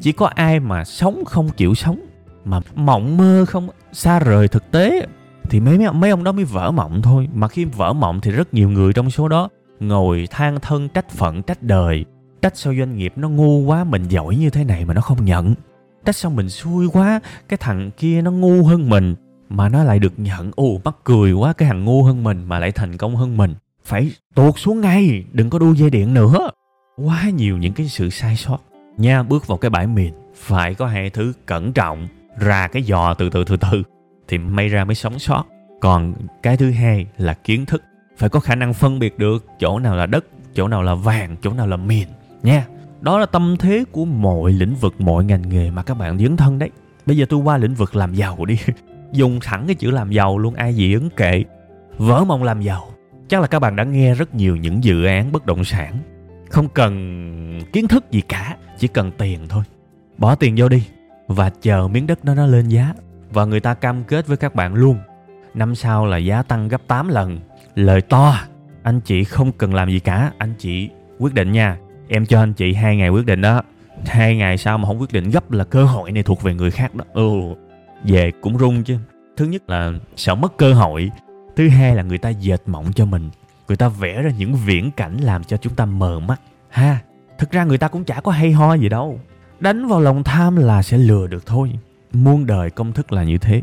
Chỉ 0.00 0.12
có 0.12 0.26
ai 0.26 0.60
mà 0.60 0.84
sống 0.84 1.24
không 1.24 1.48
chịu 1.56 1.74
sống, 1.74 2.00
mà 2.44 2.60
mộng 2.74 3.16
mơ 3.16 3.44
không 3.48 3.68
xa 3.92 4.18
rời 4.18 4.48
thực 4.48 4.70
tế. 4.70 5.06
Thì 5.50 5.60
mấy 5.60 5.78
mấy 5.92 6.10
ông 6.10 6.24
đó 6.24 6.32
mới 6.32 6.44
vỡ 6.44 6.70
mộng 6.70 7.02
thôi. 7.02 7.28
Mà 7.34 7.48
khi 7.48 7.64
vỡ 7.64 7.92
mộng 7.92 8.20
thì 8.20 8.30
rất 8.30 8.54
nhiều 8.54 8.70
người 8.70 8.92
trong 8.92 9.10
số 9.10 9.28
đó 9.28 9.48
ngồi 9.80 10.28
than 10.30 10.60
thân, 10.60 10.88
trách 10.88 11.10
phận, 11.10 11.42
trách 11.42 11.62
đời. 11.62 12.04
Trách 12.42 12.56
sao 12.56 12.74
doanh 12.78 12.96
nghiệp 12.96 13.12
nó 13.16 13.28
ngu 13.28 13.58
quá, 13.58 13.84
mình 13.84 14.08
giỏi 14.08 14.36
như 14.36 14.50
thế 14.50 14.64
này 14.64 14.84
mà 14.84 14.94
nó 14.94 15.00
không 15.00 15.24
nhận. 15.24 15.54
Trách 16.04 16.16
sao 16.16 16.30
mình 16.30 16.48
xui 16.48 16.88
quá, 16.88 17.20
cái 17.48 17.58
thằng 17.60 17.90
kia 17.96 18.22
nó 18.22 18.30
ngu 18.30 18.64
hơn 18.64 18.88
mình 18.88 19.14
mà 19.56 19.68
nó 19.68 19.84
lại 19.84 19.98
được 19.98 20.12
nhận 20.16 20.50
ồ 20.56 20.80
mắc 20.84 20.96
cười 21.04 21.32
quá, 21.32 21.52
cái 21.52 21.68
thằng 21.68 21.84
ngu 21.84 22.02
hơn 22.02 22.24
mình 22.24 22.44
mà 22.44 22.58
lại 22.58 22.72
thành 22.72 22.96
công 22.96 23.16
hơn 23.16 23.36
mình. 23.36 23.54
Phải 23.84 24.10
tuột 24.34 24.54
xuống 24.58 24.80
ngay, 24.80 25.24
đừng 25.32 25.50
có 25.50 25.58
đu 25.58 25.74
dây 25.74 25.90
điện 25.90 26.14
nữa. 26.14 26.50
Quá 26.96 27.30
nhiều 27.30 27.58
những 27.58 27.72
cái 27.72 27.88
sự 27.88 28.10
sai 28.10 28.36
sót. 28.36 28.58
Nha, 28.96 29.22
bước 29.22 29.46
vào 29.46 29.58
cái 29.58 29.70
bãi 29.70 29.86
miền 29.86 30.12
phải 30.36 30.74
có 30.74 30.86
hai 30.86 31.10
thứ 31.10 31.32
cẩn 31.46 31.72
trọng, 31.72 32.08
ra 32.38 32.68
cái 32.68 32.82
giò 32.82 33.14
từ 33.14 33.30
từ 33.30 33.44
từ 33.44 33.56
từ, 33.56 33.82
thì 34.28 34.38
may 34.38 34.68
ra 34.68 34.84
mới 34.84 34.94
sống 34.94 35.18
sót. 35.18 35.44
Còn 35.80 36.14
cái 36.42 36.56
thứ 36.56 36.70
hai 36.70 37.06
là 37.18 37.34
kiến 37.34 37.66
thức, 37.66 37.82
phải 38.16 38.28
có 38.28 38.40
khả 38.40 38.54
năng 38.54 38.74
phân 38.74 38.98
biệt 38.98 39.18
được 39.18 39.46
chỗ 39.60 39.78
nào 39.78 39.96
là 39.96 40.06
đất, 40.06 40.26
chỗ 40.54 40.68
nào 40.68 40.82
là 40.82 40.94
vàng, 40.94 41.36
chỗ 41.42 41.52
nào 41.52 41.66
là 41.66 41.76
miền 41.76 42.08
nha, 42.42 42.66
đó 43.00 43.18
là 43.18 43.26
tâm 43.26 43.56
thế 43.58 43.84
của 43.92 44.04
mọi 44.04 44.52
lĩnh 44.52 44.74
vực, 44.74 45.00
mọi 45.00 45.24
ngành 45.24 45.48
nghề 45.48 45.70
mà 45.70 45.82
các 45.82 45.94
bạn 45.94 46.18
dấn 46.18 46.36
thân 46.36 46.58
đấy. 46.58 46.70
Bây 47.06 47.16
giờ 47.16 47.26
tôi 47.28 47.40
qua 47.40 47.56
lĩnh 47.56 47.74
vực 47.74 47.96
làm 47.96 48.14
giàu 48.14 48.44
đi 48.44 48.58
dùng 49.14 49.40
thẳng 49.40 49.64
cái 49.66 49.74
chữ 49.74 49.90
làm 49.90 50.10
giàu 50.10 50.38
luôn, 50.38 50.54
ai 50.54 50.74
gì 50.74 50.94
ứng 50.94 51.10
kệ. 51.10 51.44
Vỡ 51.98 52.24
mong 52.24 52.42
làm 52.42 52.60
giàu. 52.60 52.88
Chắc 53.28 53.40
là 53.40 53.46
các 53.46 53.58
bạn 53.58 53.76
đã 53.76 53.84
nghe 53.84 54.14
rất 54.14 54.34
nhiều 54.34 54.56
những 54.56 54.84
dự 54.84 55.04
án 55.04 55.32
bất 55.32 55.46
động 55.46 55.64
sản. 55.64 55.98
Không 56.50 56.68
cần 56.68 57.60
kiến 57.72 57.88
thức 57.88 58.10
gì 58.10 58.20
cả, 58.20 58.56
chỉ 58.78 58.88
cần 58.88 59.10
tiền 59.18 59.40
thôi. 59.48 59.64
Bỏ 60.18 60.34
tiền 60.34 60.54
vô 60.56 60.68
đi, 60.68 60.86
và 61.26 61.50
chờ 61.50 61.88
miếng 61.88 62.06
đất 62.06 62.24
đó 62.24 62.34
nó 62.34 62.46
lên 62.46 62.68
giá, 62.68 62.94
và 63.30 63.44
người 63.44 63.60
ta 63.60 63.74
cam 63.74 64.04
kết 64.04 64.26
với 64.26 64.36
các 64.36 64.54
bạn 64.54 64.74
luôn. 64.74 64.98
Năm 65.54 65.74
sau 65.74 66.06
là 66.06 66.16
giá 66.16 66.42
tăng 66.42 66.68
gấp 66.68 66.80
8 66.86 67.08
lần. 67.08 67.40
Lời 67.74 68.00
to, 68.00 68.34
anh 68.82 69.00
chị 69.00 69.24
không 69.24 69.52
cần 69.52 69.74
làm 69.74 69.90
gì 69.90 69.98
cả, 69.98 70.32
anh 70.38 70.54
chị 70.58 70.88
quyết 71.18 71.34
định 71.34 71.52
nha. 71.52 71.78
Em 72.08 72.26
cho 72.26 72.40
anh 72.40 72.52
chị 72.52 72.72
hai 72.72 72.96
ngày 72.96 73.08
quyết 73.08 73.26
định 73.26 73.40
đó. 73.40 73.62
Hai 74.06 74.36
ngày 74.36 74.58
sau 74.58 74.78
mà 74.78 74.88
không 74.88 75.00
quyết 75.00 75.12
định 75.12 75.30
gấp 75.30 75.52
là 75.52 75.64
cơ 75.64 75.84
hội 75.84 76.12
này 76.12 76.22
thuộc 76.22 76.42
về 76.42 76.54
người 76.54 76.70
khác 76.70 76.94
đó. 76.94 77.04
Ừ 77.12 77.30
về 78.04 78.32
cũng 78.40 78.56
run 78.56 78.82
chứ. 78.84 78.98
Thứ 79.36 79.44
nhất 79.44 79.70
là 79.70 79.92
sợ 80.16 80.34
mất 80.34 80.56
cơ 80.56 80.74
hội. 80.74 81.10
Thứ 81.56 81.68
hai 81.68 81.96
là 81.96 82.02
người 82.02 82.18
ta 82.18 82.28
dệt 82.28 82.62
mộng 82.66 82.92
cho 82.92 83.04
mình. 83.04 83.30
Người 83.68 83.76
ta 83.76 83.88
vẽ 83.88 84.22
ra 84.22 84.30
những 84.38 84.54
viễn 84.66 84.90
cảnh 84.90 85.16
làm 85.16 85.44
cho 85.44 85.56
chúng 85.56 85.74
ta 85.74 85.84
mờ 85.84 86.20
mắt. 86.20 86.40
Ha, 86.68 86.98
thực 87.38 87.50
ra 87.50 87.64
người 87.64 87.78
ta 87.78 87.88
cũng 87.88 88.04
chả 88.04 88.20
có 88.20 88.32
hay 88.32 88.52
ho 88.52 88.74
gì 88.74 88.88
đâu. 88.88 89.20
Đánh 89.60 89.86
vào 89.86 90.00
lòng 90.00 90.24
tham 90.24 90.56
là 90.56 90.82
sẽ 90.82 90.98
lừa 90.98 91.26
được 91.26 91.46
thôi. 91.46 91.72
Muôn 92.12 92.46
đời 92.46 92.70
công 92.70 92.92
thức 92.92 93.12
là 93.12 93.24
như 93.24 93.38
thế. 93.38 93.62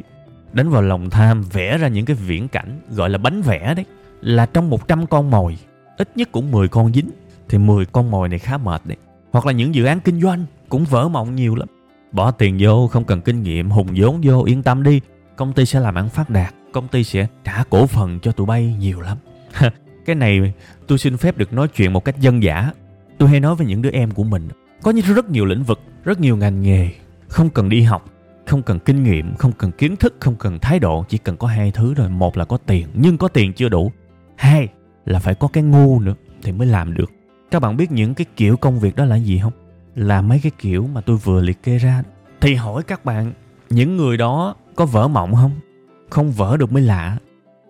Đánh 0.53 0.69
vào 0.69 0.81
lòng 0.81 1.09
tham, 1.09 1.41
vẽ 1.41 1.77
ra 1.77 1.87
những 1.87 2.05
cái 2.05 2.15
viễn 2.15 2.47
cảnh, 2.47 2.81
gọi 2.89 3.09
là 3.09 3.17
bánh 3.17 3.41
vẽ 3.41 3.73
đấy, 3.75 3.85
là 4.21 4.45
trong 4.45 4.69
100 4.69 5.07
con 5.07 5.31
mồi. 5.31 5.57
Ít 5.97 6.11
nhất 6.15 6.29
cũng 6.31 6.51
10 6.51 6.67
con 6.67 6.93
dính. 6.93 7.09
Thì 7.49 7.57
10 7.57 7.85
con 7.85 8.11
mồi 8.11 8.29
này 8.29 8.39
khá 8.39 8.57
mệt 8.57 8.81
đấy. 8.85 8.97
Hoặc 9.31 9.45
là 9.45 9.51
những 9.51 9.75
dự 9.75 9.85
án 9.85 9.99
kinh 9.99 10.21
doanh 10.21 10.45
cũng 10.69 10.85
vỡ 10.85 11.07
mộng 11.07 11.35
nhiều 11.35 11.55
lắm 11.55 11.67
bỏ 12.11 12.31
tiền 12.31 12.57
vô, 12.59 12.87
không 12.87 13.03
cần 13.03 13.21
kinh 13.21 13.43
nghiệm, 13.43 13.69
hùng 13.69 13.87
vốn 13.95 14.21
vô, 14.23 14.43
yên 14.43 14.63
tâm 14.63 14.83
đi. 14.83 15.01
Công 15.35 15.53
ty 15.53 15.65
sẽ 15.65 15.79
làm 15.79 15.95
ăn 15.95 16.09
phát 16.09 16.29
đạt, 16.29 16.53
công 16.71 16.87
ty 16.87 17.03
sẽ 17.03 17.27
trả 17.43 17.63
cổ 17.69 17.87
phần 17.87 18.19
cho 18.19 18.31
tụi 18.31 18.47
bay 18.47 18.75
nhiều 18.79 19.01
lắm. 19.01 19.17
Cái 20.05 20.15
này 20.15 20.53
tôi 20.87 20.97
xin 20.97 21.17
phép 21.17 21.37
được 21.37 21.53
nói 21.53 21.67
chuyện 21.67 21.93
một 21.93 22.05
cách 22.05 22.19
dân 22.19 22.43
giả 22.43 22.71
tôi 23.21 23.29
hay 23.29 23.39
nói 23.39 23.55
với 23.55 23.67
những 23.67 23.81
đứa 23.81 23.89
em 23.89 24.11
của 24.11 24.23
mình, 24.23 24.47
có 24.81 24.91
như 24.91 25.01
rất 25.01 25.29
nhiều 25.29 25.45
lĩnh 25.45 25.63
vực, 25.63 25.79
rất 26.03 26.19
nhiều 26.19 26.37
ngành 26.37 26.61
nghề. 26.61 26.89
Không 27.27 27.49
cần 27.49 27.69
đi 27.69 27.81
học, 27.81 28.05
không 28.45 28.61
cần 28.61 28.79
kinh 28.79 29.03
nghiệm, 29.03 29.35
không 29.35 29.51
cần 29.51 29.71
kiến 29.71 29.95
thức, 29.95 30.15
không 30.19 30.35
cần 30.35 30.59
thái 30.59 30.79
độ, 30.79 31.05
chỉ 31.09 31.17
cần 31.17 31.37
có 31.37 31.47
hai 31.47 31.71
thứ 31.71 31.93
rồi 31.93 32.09
một 32.09 32.37
là 32.37 32.45
có 32.45 32.57
tiền, 32.57 32.87
nhưng 32.93 33.17
có 33.17 33.27
tiền 33.27 33.53
chưa 33.53 33.69
đủ. 33.69 33.91
Hai 34.35 34.67
là 35.05 35.19
phải 35.19 35.35
có 35.35 35.47
cái 35.47 35.63
ngu 35.63 35.99
nữa 35.99 36.13
thì 36.43 36.51
mới 36.51 36.67
làm 36.67 36.93
được. 36.93 37.11
Các 37.51 37.59
bạn 37.59 37.77
biết 37.77 37.91
những 37.91 38.13
cái 38.13 38.25
kiểu 38.35 38.57
công 38.57 38.79
việc 38.79 38.95
đó 38.95 39.05
là 39.05 39.15
gì 39.15 39.39
không? 39.39 39.53
Là 39.95 40.21
mấy 40.21 40.39
cái 40.43 40.51
kiểu 40.59 40.87
mà 40.87 41.01
tôi 41.01 41.17
vừa 41.17 41.41
liệt 41.41 41.63
kê 41.63 41.77
ra. 41.77 42.03
Thì 42.41 42.55
hỏi 42.55 42.83
các 42.83 43.05
bạn 43.05 43.33
những 43.69 43.97
người 43.97 44.17
đó 44.17 44.55
có 44.75 44.85
vỡ 44.85 45.07
mộng 45.07 45.35
không? 45.35 45.51
Không 46.09 46.31
vỡ 46.31 46.57
được 46.57 46.71
mới 46.71 46.83
lạ. 46.83 47.17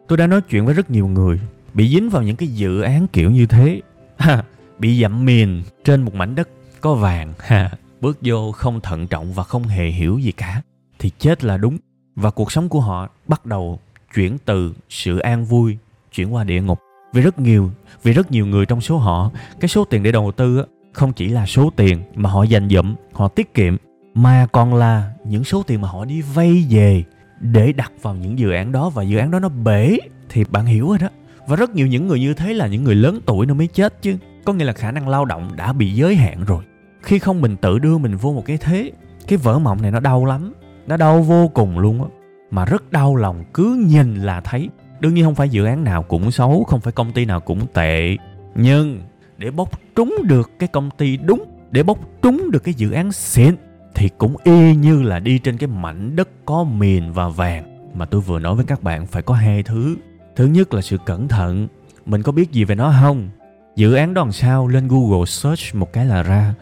Tôi 0.07 0.17
đã 0.17 0.27
nói 0.27 0.41
chuyện 0.41 0.65
với 0.65 0.73
rất 0.73 0.91
nhiều 0.91 1.07
người 1.07 1.39
bị 1.73 1.89
dính 1.89 2.09
vào 2.09 2.23
những 2.23 2.35
cái 2.35 2.47
dự 2.47 2.81
án 2.81 3.07
kiểu 3.07 3.31
như 3.31 3.45
thế. 3.45 3.81
Ha, 4.17 4.43
bị 4.79 5.01
dặm 5.01 5.25
miền 5.25 5.63
trên 5.83 6.01
một 6.01 6.15
mảnh 6.15 6.35
đất 6.35 6.49
có 6.81 6.93
vàng. 6.93 7.33
Ha, 7.39 7.71
bước 8.01 8.17
vô 8.21 8.51
không 8.51 8.81
thận 8.81 9.07
trọng 9.07 9.33
và 9.33 9.43
không 9.43 9.63
hề 9.63 9.89
hiểu 9.89 10.17
gì 10.17 10.31
cả. 10.31 10.61
Thì 10.99 11.11
chết 11.19 11.43
là 11.43 11.57
đúng. 11.57 11.77
Và 12.15 12.29
cuộc 12.29 12.51
sống 12.51 12.69
của 12.69 12.79
họ 12.79 13.09
bắt 13.27 13.45
đầu 13.45 13.79
chuyển 14.15 14.37
từ 14.45 14.73
sự 14.89 15.17
an 15.17 15.45
vui 15.45 15.77
chuyển 16.13 16.33
qua 16.33 16.43
địa 16.43 16.61
ngục. 16.61 16.79
Vì 17.13 17.21
rất 17.21 17.39
nhiều 17.39 17.71
vì 18.03 18.13
rất 18.13 18.31
nhiều 18.31 18.45
người 18.45 18.65
trong 18.65 18.81
số 18.81 18.97
họ 18.97 19.31
cái 19.59 19.69
số 19.69 19.85
tiền 19.85 20.03
để 20.03 20.11
đầu 20.11 20.31
tư 20.31 20.65
không 20.91 21.13
chỉ 21.13 21.29
là 21.29 21.45
số 21.45 21.69
tiền 21.75 22.01
mà 22.15 22.29
họ 22.29 22.43
dành 22.43 22.69
dụm, 22.69 22.95
họ 23.13 23.27
tiết 23.27 23.53
kiệm, 23.53 23.77
mà 24.13 24.47
còn 24.51 24.73
là 24.73 25.11
những 25.25 25.43
số 25.43 25.63
tiền 25.63 25.81
mà 25.81 25.87
họ 25.87 26.05
đi 26.05 26.21
vay 26.21 26.65
về 26.69 27.03
để 27.39 27.73
đặt 27.73 27.91
vào 28.01 28.15
những 28.15 28.39
dự 28.39 28.51
án 28.51 28.71
đó. 28.71 28.89
Và 28.89 29.03
dự 29.03 29.17
án 29.17 29.31
đó 29.31 29.39
nó 29.39 29.49
bể, 29.49 29.97
thì 30.29 30.43
bạn 30.49 30.65
hiểu 30.65 30.89
rồi 30.89 30.97
đó. 30.97 31.07
Và 31.47 31.55
rất 31.55 31.75
nhiều 31.75 31.87
những 31.87 32.07
người 32.07 32.19
như 32.19 32.33
thế 32.33 32.53
là 32.53 32.67
những 32.67 32.83
người 32.83 32.95
lớn 32.95 33.19
tuổi 33.25 33.45
nó 33.45 33.53
mới 33.53 33.67
chết 33.67 34.01
chứ. 34.01 34.17
Có 34.45 34.53
nghĩa 34.53 34.65
là 34.65 34.73
khả 34.73 34.91
năng 34.91 35.09
lao 35.09 35.25
động 35.25 35.51
đã 35.55 35.73
bị 35.73 35.93
giới 35.93 36.15
hạn 36.15 36.43
rồi. 36.43 36.63
Khi 37.01 37.19
không 37.19 37.41
mình 37.41 37.57
tự 37.57 37.79
đưa 37.79 37.97
mình 37.97 38.15
vô 38.15 38.33
một 38.33 38.45
cái 38.45 38.57
thế, 38.57 38.91
cái 39.27 39.37
vỡ 39.37 39.59
mộng 39.59 39.81
này 39.81 39.91
nó 39.91 39.99
đau 39.99 40.25
lắm. 40.25 40.53
Nó 40.87 40.97
đau 40.97 41.21
vô 41.21 41.47
cùng 41.47 41.79
luôn 41.79 42.03
á. 42.03 42.09
Mà 42.51 42.65
rất 42.65 42.91
đau 42.91 43.15
lòng, 43.15 43.43
cứ 43.53 43.85
nhìn 43.87 44.15
là 44.15 44.41
thấy. 44.41 44.69
Đương 44.99 45.13
nhiên 45.13 45.25
không 45.25 45.35
phải 45.35 45.49
dự 45.49 45.65
án 45.65 45.83
nào 45.83 46.03
cũng 46.03 46.31
xấu, 46.31 46.63
không 46.63 46.79
phải 46.79 46.93
công 46.93 47.11
ty 47.11 47.25
nào 47.25 47.39
cũng 47.39 47.67
tệ. 47.73 48.17
Nhưng 48.55 49.01
để 49.41 49.51
bốc 49.51 49.79
trúng 49.95 50.15
được 50.23 50.51
cái 50.59 50.67
công 50.67 50.89
ty 50.97 51.17
đúng, 51.17 51.43
để 51.71 51.83
bốc 51.83 51.99
trúng 52.21 52.51
được 52.51 52.63
cái 52.63 52.73
dự 52.73 52.91
án 52.91 53.11
xịn, 53.11 53.55
thì 53.95 54.09
cũng 54.17 54.35
y 54.43 54.75
như 54.75 55.01
là 55.01 55.19
đi 55.19 55.39
trên 55.39 55.57
cái 55.57 55.67
mảnh 55.67 56.15
đất 56.15 56.29
có 56.45 56.63
miền 56.63 57.13
và 57.13 57.29
vàng. 57.29 57.91
Mà 57.93 58.05
tôi 58.05 58.21
vừa 58.21 58.39
nói 58.39 58.55
với 58.55 58.65
các 58.65 58.83
bạn 58.83 59.07
phải 59.07 59.21
có 59.21 59.33
hai 59.33 59.63
thứ. 59.63 59.95
Thứ 60.35 60.45
nhất 60.45 60.73
là 60.73 60.81
sự 60.81 60.97
cẩn 61.05 61.27
thận. 61.27 61.67
Mình 62.05 62.23
có 62.23 62.31
biết 62.31 62.51
gì 62.51 62.63
về 62.63 62.75
nó 62.75 62.93
không? 63.01 63.29
Dự 63.75 63.93
án 63.93 64.13
đó 64.13 64.21
làm 64.21 64.31
sao? 64.31 64.67
Lên 64.67 64.87
google 64.87 65.25
search 65.25 65.75
một 65.75 65.93
cái 65.93 66.05
là 66.05 66.23
ra. 66.23 66.53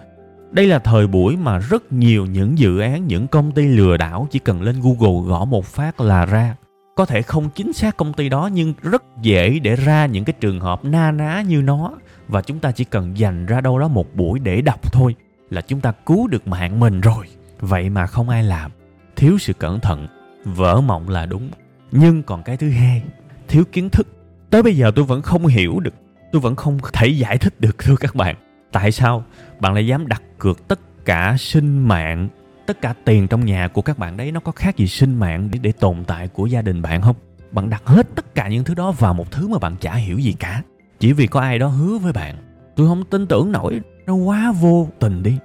Đây 0.52 0.68
là 0.68 0.80
thời 0.80 1.08
buổi 1.08 1.38
mà 1.38 1.60
rất 1.60 1.94
nhiều 1.94 2.26
những 2.26 2.58
dự 2.58 2.80
án, 2.80 3.08
những 3.08 3.28
công 3.28 3.52
ty 3.52 3.66
lừa 3.66 3.98
đảo 3.98 4.28
chỉ 4.32 4.40
cần 4.40 4.62
lên 4.62 4.76
google 4.82 5.28
gõ 5.28 5.46
một 5.46 5.66
phát 5.66 6.02
là 6.02 6.26
ra. 6.26 6.56
Có 6.96 7.06
thể 7.06 7.22
không 7.22 7.50
chính 7.56 7.74
xác 7.74 7.98
công 7.98 8.14
ty 8.14 8.30
đó, 8.30 8.50
nhưng 8.54 8.74
rất 8.82 9.04
dễ 9.22 9.60
để 9.60 9.76
ra 9.76 10.06
những 10.06 10.26
cái 10.26 10.34
trường 10.40 10.60
hợp 10.60 10.86
na 10.86 11.12
ná 11.12 11.42
như 11.42 11.62
nó 11.62 11.92
và 12.30 12.42
chúng 12.42 12.60
ta 12.60 12.72
chỉ 12.72 12.84
cần 12.84 13.18
dành 13.18 13.46
ra 13.46 13.62
đâu 13.62 13.80
đó 13.80 13.88
một 13.88 14.16
buổi 14.16 14.40
để 14.40 14.62
đọc 14.62 14.94
thôi 14.94 15.16
là 15.50 15.62
chúng 15.62 15.82
ta 15.82 15.92
cứu 15.92 16.28
được 16.28 16.48
mạng 16.48 16.80
mình 16.80 17.02
rồi. 17.02 17.26
Vậy 17.60 17.90
mà 17.90 18.08
không 18.08 18.30
ai 18.30 18.44
làm. 18.44 18.72
Thiếu 19.16 19.38
sự 19.38 19.54
cẩn 19.54 19.80
thận. 19.80 20.08
Vỡ 20.46 20.82
mộng 20.82 21.10
là 21.10 21.26
đúng. 21.26 21.50
Nhưng 21.92 22.24
còn 22.24 22.44
cái 22.44 22.58
thứ 22.58 22.70
hai 22.70 23.04
thiếu 23.48 23.64
kiến 23.72 23.90
thức. 23.90 24.08
Tới 24.50 24.64
bây 24.64 24.76
giờ 24.76 24.92
tôi 24.96 25.06
vẫn 25.06 25.22
không 25.22 25.46
hiểu 25.46 25.80
được. 25.80 25.94
Tôi 26.32 26.42
vẫn 26.42 26.56
không 26.56 26.78
thể 26.94 27.08
giải 27.08 27.38
thích 27.38 27.60
được 27.60 27.78
thưa 27.78 27.96
các 27.96 28.16
bạn. 28.16 28.36
Tại 28.72 28.92
sao 28.92 29.24
bạn 29.60 29.74
lại 29.74 29.88
dám 29.88 30.08
đặt 30.08 30.22
cược 30.38 30.68
tất 30.68 31.06
cả 31.06 31.36
sinh 31.40 31.88
mạng 31.88 32.30
tất 32.70 32.82
cả 32.82 32.94
tiền 33.06 33.28
trong 33.28 33.46
nhà 33.46 33.68
của 33.68 33.82
các 33.82 33.98
bạn 33.98 34.18
đấy 34.18 34.32
nó 34.32 34.40
có 34.40 34.52
khác 34.52 34.78
gì 34.78 34.88
sinh 34.88 35.16
mạng 35.16 35.50
để, 35.54 35.60
để 35.60 35.72
tồn 35.72 36.04
tại 36.08 36.28
của 36.28 36.46
gia 36.46 36.62
đình 36.62 36.82
bạn 36.82 37.02
không? 37.02 37.16
Bạn 37.52 37.70
đặt 37.70 37.82
hết 37.86 38.08
tất 38.16 38.36
cả 38.36 38.48
những 38.48 38.64
thứ 38.64 38.74
đó 38.74 38.92
vào 38.92 39.14
một 39.14 39.32
thứ 39.32 39.48
mà 39.48 39.58
bạn 39.60 39.76
chả 39.82 39.96
hiểu 39.96 40.18
gì 40.18 40.36
cả 40.40 40.62
chỉ 41.00 41.14
vì 41.14 41.28
có 41.28 41.40
ai 41.40 41.60
đó 41.60 41.68
hứa 41.68 41.98
với 41.98 42.14
bạn. 42.14 42.36
Tôi 42.76 42.88
không 42.88 43.04
tin 43.10 43.28
tưởng 43.28 43.52
nổi. 43.52 43.82
Nó 44.06 44.14
quá 44.14 44.52
vô 44.52 44.88
tình 45.00 45.24
đi. 45.24 45.38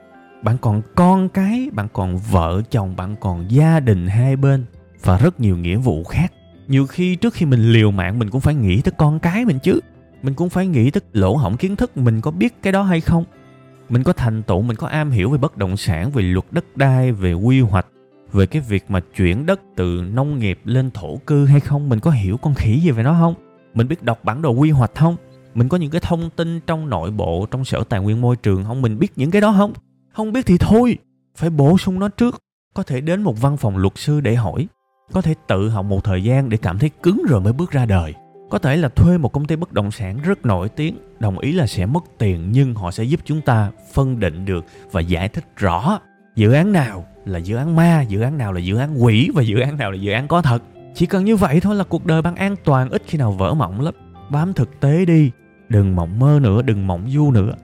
Bạn 0.42 0.58
còn 0.60 0.82
con 0.94 1.28
cái, 1.28 1.68
bạn 1.72 1.88
còn 1.92 2.18
vợ 2.18 2.62
chồng, 2.70 2.96
bạn 2.96 3.16
còn 3.20 3.50
gia 3.50 3.80
đình 3.80 4.06
hai 4.06 4.36
bên 4.36 4.64
và 5.02 5.18
rất 5.18 5.40
nhiều 5.40 5.56
nghĩa 5.56 5.76
vụ 5.76 6.04
khác. 6.04 6.32
Nhiều 6.68 6.86
khi 6.86 7.16
trước 7.16 7.34
khi 7.34 7.46
mình 7.46 7.72
liều 7.72 7.90
mạng, 7.90 8.18
mình 8.18 8.30
cũng 8.30 8.40
phải 8.40 8.54
nghĩ 8.54 8.80
tới 8.80 8.92
con 8.98 9.18
cái 9.18 9.44
mình 9.44 9.58
chứ. 9.58 9.80
Mình 10.22 10.34
cũng 10.34 10.48
phải 10.48 10.66
nghĩ 10.66 10.90
tới 10.90 11.00
lỗ 11.12 11.36
hổng 11.36 11.56
kiến 11.56 11.76
thức 11.76 11.96
mình 11.96 12.20
có 12.20 12.30
biết 12.30 12.62
cái 12.62 12.72
đó 12.72 12.82
hay 12.82 13.00
không. 13.00 13.24
Mình 13.88 14.02
có 14.02 14.12
thành 14.12 14.42
tựu, 14.42 14.62
mình 14.62 14.76
có 14.76 14.86
am 14.86 15.10
hiểu 15.10 15.30
về 15.30 15.38
bất 15.38 15.56
động 15.56 15.76
sản, 15.76 16.10
về 16.10 16.22
luật 16.22 16.44
đất 16.50 16.76
đai, 16.76 17.12
về 17.12 17.32
quy 17.32 17.60
hoạch, 17.60 17.86
về 18.32 18.46
cái 18.46 18.62
việc 18.62 18.84
mà 18.88 19.00
chuyển 19.16 19.46
đất 19.46 19.60
từ 19.76 20.04
nông 20.12 20.38
nghiệp 20.38 20.58
lên 20.64 20.90
thổ 20.90 21.16
cư 21.16 21.46
hay 21.46 21.60
không? 21.60 21.88
Mình 21.88 22.00
có 22.00 22.10
hiểu 22.10 22.36
con 22.36 22.54
khỉ 22.54 22.80
gì 22.80 22.90
về 22.90 23.02
nó 23.02 23.16
không? 23.20 23.34
Mình 23.74 23.88
biết 23.88 24.02
đọc 24.02 24.24
bản 24.24 24.42
đồ 24.42 24.50
quy 24.50 24.70
hoạch 24.70 24.94
không? 24.94 25.16
Mình 25.54 25.68
có 25.68 25.76
những 25.76 25.90
cái 25.90 26.00
thông 26.00 26.30
tin 26.30 26.60
trong 26.60 26.90
nội 26.90 27.10
bộ, 27.10 27.46
trong 27.50 27.64
sở 27.64 27.84
tài 27.88 28.00
nguyên 28.00 28.20
môi 28.20 28.36
trường 28.36 28.64
không? 28.64 28.82
Mình 28.82 28.98
biết 28.98 29.12
những 29.16 29.30
cái 29.30 29.40
đó 29.40 29.54
không? 29.58 29.72
Không 30.12 30.32
biết 30.32 30.46
thì 30.46 30.58
thôi, 30.58 30.98
phải 31.36 31.50
bổ 31.50 31.78
sung 31.78 31.98
nó 31.98 32.08
trước. 32.08 32.40
Có 32.74 32.82
thể 32.82 33.00
đến 33.00 33.22
một 33.22 33.40
văn 33.40 33.56
phòng 33.56 33.76
luật 33.76 33.92
sư 33.96 34.20
để 34.20 34.34
hỏi. 34.34 34.66
Có 35.12 35.22
thể 35.22 35.34
tự 35.48 35.68
học 35.68 35.84
một 35.84 36.04
thời 36.04 36.24
gian 36.24 36.48
để 36.48 36.56
cảm 36.56 36.78
thấy 36.78 36.90
cứng 37.02 37.22
rồi 37.28 37.40
mới 37.40 37.52
bước 37.52 37.70
ra 37.70 37.86
đời. 37.86 38.14
Có 38.50 38.58
thể 38.58 38.76
là 38.76 38.88
thuê 38.88 39.18
một 39.18 39.32
công 39.32 39.44
ty 39.44 39.56
bất 39.56 39.72
động 39.72 39.90
sản 39.90 40.18
rất 40.22 40.46
nổi 40.46 40.68
tiếng, 40.68 40.96
đồng 41.18 41.38
ý 41.38 41.52
là 41.52 41.66
sẽ 41.66 41.86
mất 41.86 42.04
tiền 42.18 42.48
nhưng 42.52 42.74
họ 42.74 42.90
sẽ 42.90 43.04
giúp 43.04 43.20
chúng 43.24 43.40
ta 43.40 43.70
phân 43.92 44.20
định 44.20 44.44
được 44.44 44.64
và 44.92 45.00
giải 45.00 45.28
thích 45.28 45.44
rõ 45.56 46.00
dự 46.36 46.52
án 46.52 46.72
nào 46.72 47.06
là 47.24 47.38
dự 47.38 47.56
án 47.56 47.76
ma, 47.76 48.02
dự 48.02 48.20
án 48.20 48.38
nào 48.38 48.52
là 48.52 48.60
dự 48.60 48.76
án 48.76 49.02
quỷ 49.04 49.30
và 49.34 49.42
dự 49.42 49.60
án 49.60 49.76
nào 49.78 49.90
là 49.90 49.96
dự 49.96 50.12
án 50.12 50.28
có 50.28 50.42
thật. 50.42 50.62
Chỉ 50.94 51.06
cần 51.06 51.24
như 51.24 51.36
vậy 51.36 51.60
thôi 51.60 51.74
là 51.74 51.84
cuộc 51.84 52.06
đời 52.06 52.22
bạn 52.22 52.34
an 52.34 52.56
toàn, 52.64 52.90
ít 52.90 53.02
khi 53.06 53.18
nào 53.18 53.32
vỡ 53.32 53.54
mộng 53.54 53.80
lắm. 53.80 53.94
Bám 54.30 54.52
thực 54.52 54.80
tế 54.80 55.04
đi 55.04 55.30
đừng 55.68 55.96
mộng 55.96 56.18
mơ 56.18 56.38
nữa, 56.42 56.62
đừng 56.62 56.86
mộng 56.86 57.10
du 57.10 57.30
nữa. 57.30 57.54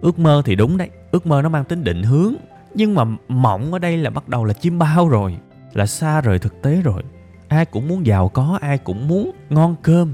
Ước 0.00 0.18
mơ 0.18 0.42
thì 0.44 0.54
đúng 0.54 0.76
đấy, 0.76 0.90
ước 1.10 1.26
mơ 1.26 1.42
nó 1.42 1.48
mang 1.48 1.64
tính 1.64 1.84
định 1.84 2.02
hướng. 2.02 2.34
Nhưng 2.74 2.94
mà 2.94 3.04
mộng 3.28 3.72
ở 3.72 3.78
đây 3.78 3.96
là 3.96 4.10
bắt 4.10 4.28
đầu 4.28 4.44
là 4.44 4.52
chim 4.52 4.78
bao 4.78 5.08
rồi, 5.08 5.36
là 5.72 5.86
xa 5.86 6.20
rời 6.20 6.38
thực 6.38 6.62
tế 6.62 6.82
rồi. 6.82 7.02
Ai 7.48 7.64
cũng 7.64 7.88
muốn 7.88 8.06
giàu 8.06 8.28
có, 8.28 8.58
ai 8.60 8.78
cũng 8.78 9.08
muốn 9.08 9.30
ngon 9.50 9.76
cơm, 9.82 10.12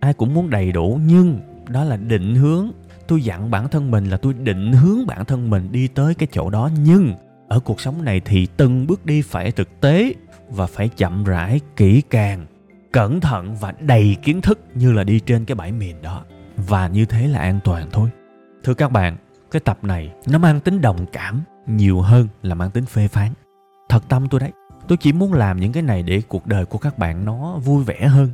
ai 0.00 0.12
cũng 0.12 0.34
muốn 0.34 0.50
đầy 0.50 0.72
đủ. 0.72 1.00
Nhưng 1.06 1.40
đó 1.68 1.84
là 1.84 1.96
định 1.96 2.34
hướng. 2.34 2.70
Tôi 3.06 3.22
dặn 3.22 3.50
bản 3.50 3.68
thân 3.68 3.90
mình 3.90 4.04
là 4.04 4.16
tôi 4.16 4.34
định 4.34 4.72
hướng 4.72 5.06
bản 5.06 5.24
thân 5.24 5.50
mình 5.50 5.68
đi 5.72 5.88
tới 5.88 6.14
cái 6.14 6.28
chỗ 6.32 6.50
đó. 6.50 6.70
Nhưng 6.84 7.14
ở 7.48 7.60
cuộc 7.60 7.80
sống 7.80 8.04
này 8.04 8.20
thì 8.24 8.46
từng 8.56 8.86
bước 8.86 9.06
đi 9.06 9.22
phải 9.22 9.52
thực 9.52 9.80
tế 9.80 10.14
và 10.48 10.66
phải 10.66 10.88
chậm 10.88 11.24
rãi, 11.24 11.60
kỹ 11.76 12.02
càng, 12.10 12.46
cẩn 12.92 13.20
thận 13.20 13.56
và 13.60 13.74
đầy 13.80 14.16
kiến 14.22 14.40
thức 14.40 14.60
như 14.74 14.92
là 14.92 15.04
đi 15.04 15.20
trên 15.20 15.44
cái 15.44 15.54
bãi 15.54 15.72
miền 15.72 15.96
đó 16.02 16.24
và 16.56 16.88
như 16.88 17.04
thế 17.04 17.28
là 17.28 17.38
an 17.38 17.60
toàn 17.64 17.88
thôi. 17.92 18.10
Thưa 18.64 18.74
các 18.74 18.92
bạn, 18.92 19.16
cái 19.50 19.60
tập 19.60 19.78
này 19.84 20.12
nó 20.26 20.38
mang 20.38 20.60
tính 20.60 20.80
đồng 20.80 21.06
cảm 21.12 21.42
nhiều 21.66 22.00
hơn 22.00 22.28
là 22.42 22.54
mang 22.54 22.70
tính 22.70 22.84
phê 22.84 23.08
phán. 23.08 23.32
Thật 23.88 24.08
tâm 24.08 24.28
tôi 24.28 24.40
đấy, 24.40 24.52
tôi 24.88 24.98
chỉ 24.98 25.12
muốn 25.12 25.32
làm 25.32 25.60
những 25.60 25.72
cái 25.72 25.82
này 25.82 26.02
để 26.02 26.22
cuộc 26.28 26.46
đời 26.46 26.64
của 26.64 26.78
các 26.78 26.98
bạn 26.98 27.24
nó 27.24 27.58
vui 27.58 27.84
vẻ 27.84 28.06
hơn. 28.06 28.30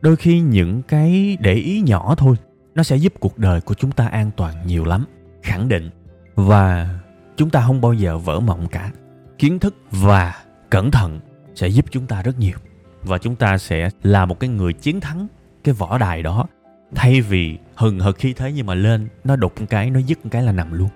Đôi 0.00 0.16
khi 0.16 0.40
những 0.40 0.82
cái 0.82 1.36
để 1.40 1.54
ý 1.54 1.82
nhỏ 1.86 2.14
thôi, 2.14 2.36
nó 2.74 2.82
sẽ 2.82 2.96
giúp 2.96 3.12
cuộc 3.20 3.38
đời 3.38 3.60
của 3.60 3.74
chúng 3.74 3.92
ta 3.92 4.06
an 4.06 4.30
toàn 4.36 4.54
nhiều 4.66 4.84
lắm, 4.84 5.04
khẳng 5.42 5.68
định. 5.68 5.90
Và 6.34 6.88
chúng 7.36 7.50
ta 7.50 7.62
không 7.66 7.80
bao 7.80 7.92
giờ 7.92 8.18
vỡ 8.18 8.40
mộng 8.40 8.66
cả. 8.68 8.90
Kiến 9.38 9.58
thức 9.58 9.76
và 9.90 10.34
cẩn 10.70 10.90
thận 10.90 11.20
sẽ 11.54 11.68
giúp 11.68 11.84
chúng 11.90 12.06
ta 12.06 12.22
rất 12.22 12.38
nhiều. 12.38 12.58
Và 13.02 13.18
chúng 13.18 13.36
ta 13.36 13.58
sẽ 13.58 13.88
là 14.02 14.26
một 14.26 14.40
cái 14.40 14.50
người 14.50 14.72
chiến 14.72 15.00
thắng 15.00 15.26
cái 15.64 15.74
võ 15.74 15.98
đài 15.98 16.22
đó 16.22 16.46
thay 16.94 17.20
vì 17.20 17.58
hừng 17.74 18.00
hực 18.00 18.16
khí 18.16 18.32
thế 18.32 18.52
nhưng 18.52 18.66
mà 18.66 18.74
lên, 18.74 19.08
nó 19.24 19.36
đục 19.36 19.60
một 19.60 19.66
cái, 19.70 19.90
nó 19.90 20.00
dứt 20.00 20.24
một 20.24 20.28
cái 20.30 20.42
là 20.42 20.52
nằm 20.52 20.72
luôn. 20.72 20.88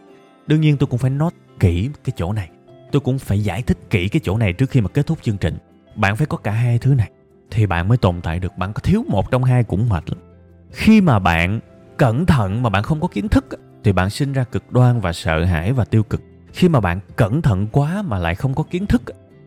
Đương 0.46 0.60
nhiên 0.60 0.76
tôi 0.76 0.86
cũng 0.86 0.98
phải 0.98 1.10
nói 1.10 1.30
kỹ 1.60 1.90
cái 2.04 2.12
chỗ 2.16 2.32
này. 2.32 2.50
Tôi 2.92 3.00
cũng 3.00 3.18
phải 3.18 3.44
giải 3.44 3.62
thích 3.62 3.78
kỹ 3.90 4.08
cái 4.08 4.20
chỗ 4.24 4.36
này 4.36 4.52
trước 4.52 4.70
khi 4.70 4.80
mà 4.80 4.88
kết 4.88 5.06
thúc 5.06 5.18
chương 5.22 5.38
trình. 5.38 5.58
Bạn 5.96 6.16
phải 6.16 6.26
có 6.26 6.36
cả 6.36 6.52
hai 6.52 6.78
thứ 6.78 6.94
này. 6.94 7.10
Thì 7.50 7.66
bạn 7.66 7.88
mới 7.88 7.98
tồn 7.98 8.20
tại 8.20 8.40
được. 8.40 8.58
Bạn 8.58 8.72
có 8.72 8.80
thiếu 8.80 9.04
một 9.08 9.30
trong 9.30 9.44
hai 9.44 9.64
cũng 9.64 9.88
mệt 9.88 10.04
lắm. 10.10 10.18
Khi 10.70 11.00
mà 11.00 11.18
bạn 11.18 11.60
cẩn 11.96 12.26
thận 12.26 12.62
mà 12.62 12.70
bạn 12.70 12.82
không 12.82 13.00
có 13.00 13.08
kiến 13.08 13.28
thức 13.28 13.46
thì 13.84 13.92
bạn 13.92 14.10
sinh 14.10 14.32
ra 14.32 14.44
cực 14.44 14.72
đoan 14.72 15.00
và 15.00 15.12
sợ 15.12 15.44
hãi 15.44 15.72
và 15.72 15.84
tiêu 15.84 16.02
cực. 16.02 16.20
Khi 16.52 16.68
mà 16.68 16.80
bạn 16.80 17.00
cẩn 17.16 17.42
thận 17.42 17.66
quá 17.72 18.02
mà 18.02 18.18
lại 18.18 18.34
không 18.34 18.54
có 18.54 18.62
kiến 18.62 18.86
thức 18.86 19.02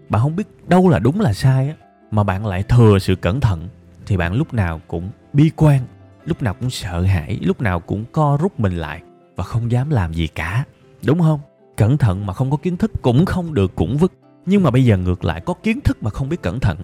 bạn 0.09 0.21
không 0.21 0.35
biết 0.35 0.47
đâu 0.67 0.89
là 0.89 0.99
đúng 0.99 1.21
là 1.21 1.33
sai 1.33 1.73
mà 2.11 2.23
bạn 2.23 2.45
lại 2.45 2.63
thừa 2.63 2.99
sự 2.99 3.15
cẩn 3.15 3.39
thận, 3.39 3.67
thì 4.05 4.17
bạn 4.17 4.33
lúc 4.33 4.53
nào 4.53 4.81
cũng 4.87 5.09
bi 5.33 5.51
quan 5.55 5.81
lúc 6.25 6.41
nào 6.41 6.53
cũng 6.53 6.69
sợ 6.69 7.01
hãi, 7.01 7.39
lúc 7.41 7.61
nào 7.61 7.79
cũng 7.79 8.05
co 8.11 8.37
rút 8.41 8.59
mình 8.59 8.77
lại 8.77 9.01
và 9.35 9.43
không 9.43 9.71
dám 9.71 9.89
làm 9.89 10.13
gì 10.13 10.27
cả. 10.27 10.63
Đúng 11.05 11.19
không? 11.19 11.39
Cẩn 11.77 11.97
thận 11.97 12.25
mà 12.25 12.33
không 12.33 12.51
có 12.51 12.57
kiến 12.57 12.77
thức 12.77 12.91
cũng 13.01 13.25
không 13.25 13.53
được 13.53 13.75
cũng 13.75 13.97
vứt. 13.97 14.13
Nhưng 14.45 14.63
mà 14.63 14.71
bây 14.71 14.85
giờ 14.85 14.97
ngược 14.97 15.25
lại, 15.25 15.41
có 15.41 15.53
kiến 15.53 15.81
thức 15.81 16.03
mà 16.03 16.09
không 16.09 16.29
biết 16.29 16.41
cẩn 16.41 16.59
thận. 16.59 16.77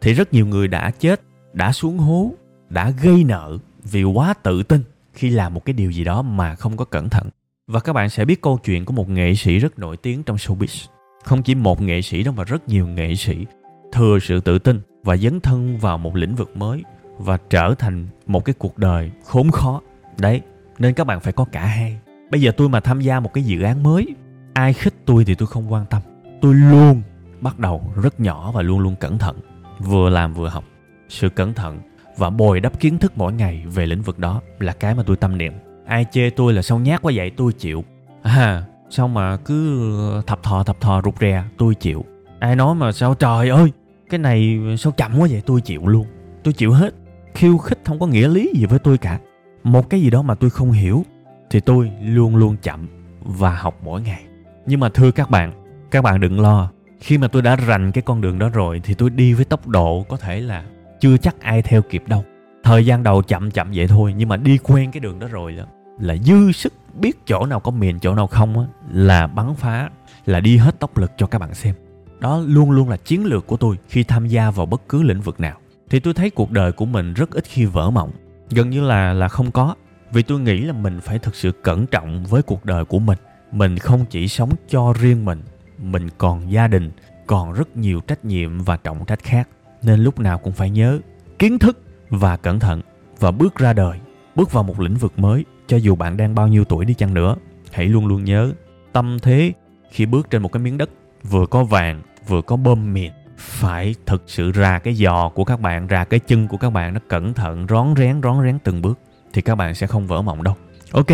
Thì 0.00 0.12
rất 0.12 0.32
nhiều 0.32 0.46
người 0.46 0.68
đã 0.68 0.90
chết, 0.90 1.20
đã 1.52 1.72
xuống 1.72 1.98
hố, 1.98 2.34
đã 2.68 2.90
gây 2.90 3.24
nợ 3.24 3.58
vì 3.84 4.02
quá 4.02 4.34
tự 4.34 4.62
tin 4.62 4.82
khi 5.12 5.30
làm 5.30 5.54
một 5.54 5.64
cái 5.64 5.72
điều 5.72 5.90
gì 5.90 6.04
đó 6.04 6.22
mà 6.22 6.54
không 6.54 6.76
có 6.76 6.84
cẩn 6.84 7.08
thận. 7.08 7.28
Và 7.66 7.80
các 7.80 7.92
bạn 7.92 8.10
sẽ 8.10 8.24
biết 8.24 8.40
câu 8.40 8.58
chuyện 8.64 8.84
của 8.84 8.92
một 8.92 9.08
nghệ 9.08 9.34
sĩ 9.34 9.58
rất 9.58 9.78
nổi 9.78 9.96
tiếng 9.96 10.22
trong 10.22 10.36
showbiz. 10.36 10.88
Không 11.24 11.42
chỉ 11.42 11.54
một 11.54 11.82
nghệ 11.82 12.02
sĩ 12.02 12.22
đâu 12.22 12.34
mà 12.34 12.44
rất 12.44 12.68
nhiều 12.68 12.86
nghệ 12.86 13.14
sĩ 13.14 13.46
thừa 13.92 14.18
sự 14.22 14.40
tự 14.40 14.58
tin 14.58 14.80
và 15.04 15.16
dấn 15.16 15.40
thân 15.40 15.78
vào 15.78 15.98
một 15.98 16.16
lĩnh 16.16 16.34
vực 16.34 16.56
mới 16.56 16.82
và 17.20 17.38
trở 17.50 17.74
thành 17.78 18.06
một 18.26 18.44
cái 18.44 18.54
cuộc 18.58 18.78
đời 18.78 19.10
khốn 19.24 19.50
khó. 19.50 19.80
Đấy, 20.18 20.40
nên 20.78 20.94
các 20.94 21.06
bạn 21.06 21.20
phải 21.20 21.32
có 21.32 21.44
cả 21.52 21.66
hai. 21.66 21.98
Bây 22.30 22.40
giờ 22.40 22.52
tôi 22.56 22.68
mà 22.68 22.80
tham 22.80 23.00
gia 23.00 23.20
một 23.20 23.32
cái 23.32 23.44
dự 23.44 23.62
án 23.62 23.82
mới, 23.82 24.06
ai 24.52 24.72
khích 24.72 24.94
tôi 25.06 25.24
thì 25.24 25.34
tôi 25.34 25.46
không 25.46 25.72
quan 25.72 25.86
tâm. 25.86 26.02
Tôi 26.40 26.54
luôn 26.54 27.02
bắt 27.40 27.58
đầu 27.58 27.92
rất 28.02 28.20
nhỏ 28.20 28.52
và 28.54 28.62
luôn 28.62 28.80
luôn 28.80 28.96
cẩn 28.96 29.18
thận, 29.18 29.40
vừa 29.78 30.08
làm 30.08 30.34
vừa 30.34 30.48
học. 30.48 30.64
Sự 31.08 31.28
cẩn 31.28 31.54
thận 31.54 31.78
và 32.16 32.30
bồi 32.30 32.60
đắp 32.60 32.80
kiến 32.80 32.98
thức 32.98 33.12
mỗi 33.16 33.32
ngày 33.32 33.64
về 33.66 33.86
lĩnh 33.86 34.02
vực 34.02 34.18
đó 34.18 34.40
là 34.58 34.72
cái 34.72 34.94
mà 34.94 35.02
tôi 35.06 35.16
tâm 35.16 35.38
niệm. 35.38 35.52
Ai 35.86 36.06
chê 36.12 36.30
tôi 36.30 36.52
là 36.52 36.62
sao 36.62 36.78
nhát 36.78 37.02
quá 37.02 37.12
vậy, 37.14 37.30
tôi 37.30 37.52
chịu. 37.52 37.84
À 38.22 38.64
sao 38.90 39.08
mà 39.08 39.36
cứ 39.36 40.22
thập 40.26 40.42
thò 40.42 40.62
thập 40.62 40.80
thò, 40.80 41.02
rụt 41.04 41.14
rè, 41.20 41.44
tôi 41.58 41.74
chịu. 41.74 42.04
Ai 42.38 42.56
nói 42.56 42.74
mà 42.74 42.92
sao 42.92 43.14
trời 43.14 43.48
ơi, 43.48 43.72
cái 44.10 44.18
này 44.18 44.58
sao 44.78 44.92
chậm 44.92 45.18
quá 45.18 45.28
vậy, 45.30 45.42
tôi 45.46 45.60
chịu 45.60 45.86
luôn. 45.86 46.06
Tôi 46.42 46.54
chịu 46.54 46.72
hết 46.72 46.94
khiêu 47.34 47.58
khích 47.58 47.78
không 47.84 47.98
có 47.98 48.06
nghĩa 48.06 48.28
lý 48.28 48.52
gì 48.54 48.66
với 48.66 48.78
tôi 48.78 48.98
cả. 48.98 49.18
Một 49.62 49.90
cái 49.90 50.00
gì 50.00 50.10
đó 50.10 50.22
mà 50.22 50.34
tôi 50.34 50.50
không 50.50 50.72
hiểu, 50.72 51.04
thì 51.50 51.60
tôi 51.60 51.92
luôn 52.02 52.36
luôn 52.36 52.56
chậm 52.62 52.88
và 53.20 53.54
học 53.54 53.78
mỗi 53.84 54.02
ngày. 54.02 54.22
Nhưng 54.66 54.80
mà 54.80 54.88
thưa 54.88 55.10
các 55.10 55.30
bạn 55.30 55.52
các 55.90 56.04
bạn 56.04 56.20
đừng 56.20 56.40
lo. 56.40 56.70
Khi 57.00 57.18
mà 57.18 57.28
tôi 57.28 57.42
đã 57.42 57.56
rành 57.56 57.92
cái 57.92 58.02
con 58.02 58.20
đường 58.20 58.38
đó 58.38 58.48
rồi, 58.48 58.80
thì 58.84 58.94
tôi 58.94 59.10
đi 59.10 59.32
với 59.32 59.44
tốc 59.44 59.68
độ 59.68 60.06
có 60.08 60.16
thể 60.16 60.40
là 60.40 60.64
chưa 61.00 61.16
chắc 61.16 61.40
ai 61.40 61.62
theo 61.62 61.82
kịp 61.82 62.02
đâu. 62.06 62.24
Thời 62.62 62.86
gian 62.86 63.02
đầu 63.02 63.22
chậm 63.22 63.50
chậm 63.50 63.70
vậy 63.74 63.88
thôi, 63.88 64.14
nhưng 64.16 64.28
mà 64.28 64.36
đi 64.36 64.58
quen 64.58 64.90
cái 64.90 65.00
đường 65.00 65.18
đó 65.18 65.26
rồi 65.26 65.52
đó 65.52 65.64
là 66.00 66.16
dư 66.16 66.52
sức 66.52 66.72
biết 66.94 67.26
chỗ 67.26 67.46
nào 67.46 67.60
có 67.60 67.70
miền, 67.70 67.98
chỗ 68.00 68.14
nào 68.14 68.26
không 68.26 68.58
á, 68.58 68.64
là 68.92 69.26
bắn 69.26 69.54
phá, 69.54 69.90
là 70.26 70.40
đi 70.40 70.56
hết 70.56 70.78
tốc 70.78 70.98
lực 70.98 71.12
cho 71.16 71.26
các 71.26 71.38
bạn 71.38 71.54
xem. 71.54 71.74
Đó 72.20 72.40
luôn 72.46 72.70
luôn 72.70 72.88
là 72.88 72.96
chiến 72.96 73.24
lược 73.24 73.46
của 73.46 73.56
tôi 73.56 73.76
khi 73.88 74.04
tham 74.04 74.26
gia 74.26 74.50
vào 74.50 74.66
bất 74.66 74.88
cứ 74.88 75.02
lĩnh 75.02 75.20
vực 75.20 75.40
nào 75.40 75.58
thì 75.90 76.00
tôi 76.00 76.14
thấy 76.14 76.30
cuộc 76.30 76.50
đời 76.50 76.72
của 76.72 76.86
mình 76.86 77.14
rất 77.14 77.30
ít 77.30 77.44
khi 77.44 77.64
vỡ 77.64 77.90
mộng. 77.90 78.10
Gần 78.50 78.70
như 78.70 78.80
là 78.80 79.12
là 79.12 79.28
không 79.28 79.50
có. 79.50 79.74
Vì 80.12 80.22
tôi 80.22 80.40
nghĩ 80.40 80.60
là 80.60 80.72
mình 80.72 81.00
phải 81.00 81.18
thực 81.18 81.34
sự 81.34 81.52
cẩn 81.62 81.86
trọng 81.86 82.24
với 82.24 82.42
cuộc 82.42 82.64
đời 82.64 82.84
của 82.84 82.98
mình. 82.98 83.18
Mình 83.52 83.78
không 83.78 84.04
chỉ 84.10 84.28
sống 84.28 84.50
cho 84.68 84.92
riêng 85.00 85.24
mình 85.24 85.42
mình 85.82 86.08
còn 86.18 86.52
gia 86.52 86.68
đình, 86.68 86.90
còn 87.26 87.52
rất 87.52 87.76
nhiều 87.76 88.00
trách 88.00 88.24
nhiệm 88.24 88.58
và 88.58 88.76
trọng 88.76 89.04
trách 89.04 89.22
khác. 89.22 89.48
Nên 89.82 90.00
lúc 90.00 90.20
nào 90.20 90.38
cũng 90.38 90.52
phải 90.52 90.70
nhớ 90.70 90.98
kiến 91.38 91.58
thức 91.58 91.78
và 92.08 92.36
cẩn 92.36 92.60
thận 92.60 92.80
và 93.18 93.30
bước 93.30 93.56
ra 93.56 93.72
đời, 93.72 93.98
bước 94.34 94.52
vào 94.52 94.64
một 94.64 94.80
lĩnh 94.80 94.94
vực 94.96 95.18
mới. 95.18 95.44
Cho 95.66 95.76
dù 95.76 95.96
bạn 95.96 96.16
đang 96.16 96.34
bao 96.34 96.48
nhiêu 96.48 96.64
tuổi 96.64 96.84
đi 96.84 96.94
chăng 96.94 97.14
nữa, 97.14 97.36
hãy 97.72 97.86
luôn 97.86 98.06
luôn 98.06 98.24
nhớ 98.24 98.52
tâm 98.92 99.18
thế 99.22 99.52
khi 99.90 100.06
bước 100.06 100.30
trên 100.30 100.42
một 100.42 100.52
cái 100.52 100.62
miếng 100.62 100.78
đất 100.78 100.90
vừa 101.22 101.46
có 101.46 101.64
vàng, 101.64 102.02
vừa 102.28 102.42
có 102.42 102.56
bơm 102.56 102.92
miệng 102.92 103.12
phải 103.40 103.94
thực 104.06 104.22
sự 104.26 104.52
ra 104.52 104.78
cái 104.78 104.94
giò 104.94 105.28
của 105.28 105.44
các 105.44 105.60
bạn 105.60 105.86
ra 105.86 106.04
cái 106.04 106.20
chân 106.20 106.48
của 106.48 106.56
các 106.56 106.70
bạn 106.70 106.94
nó 106.94 107.00
cẩn 107.08 107.34
thận 107.34 107.66
rón 107.68 107.94
rén 107.96 108.20
rón 108.22 108.42
rén 108.44 108.58
từng 108.58 108.82
bước 108.82 108.98
thì 109.32 109.42
các 109.42 109.54
bạn 109.54 109.74
sẽ 109.74 109.86
không 109.86 110.06
vỡ 110.06 110.22
mộng 110.22 110.42
đâu. 110.42 110.54
Ok 110.92 111.10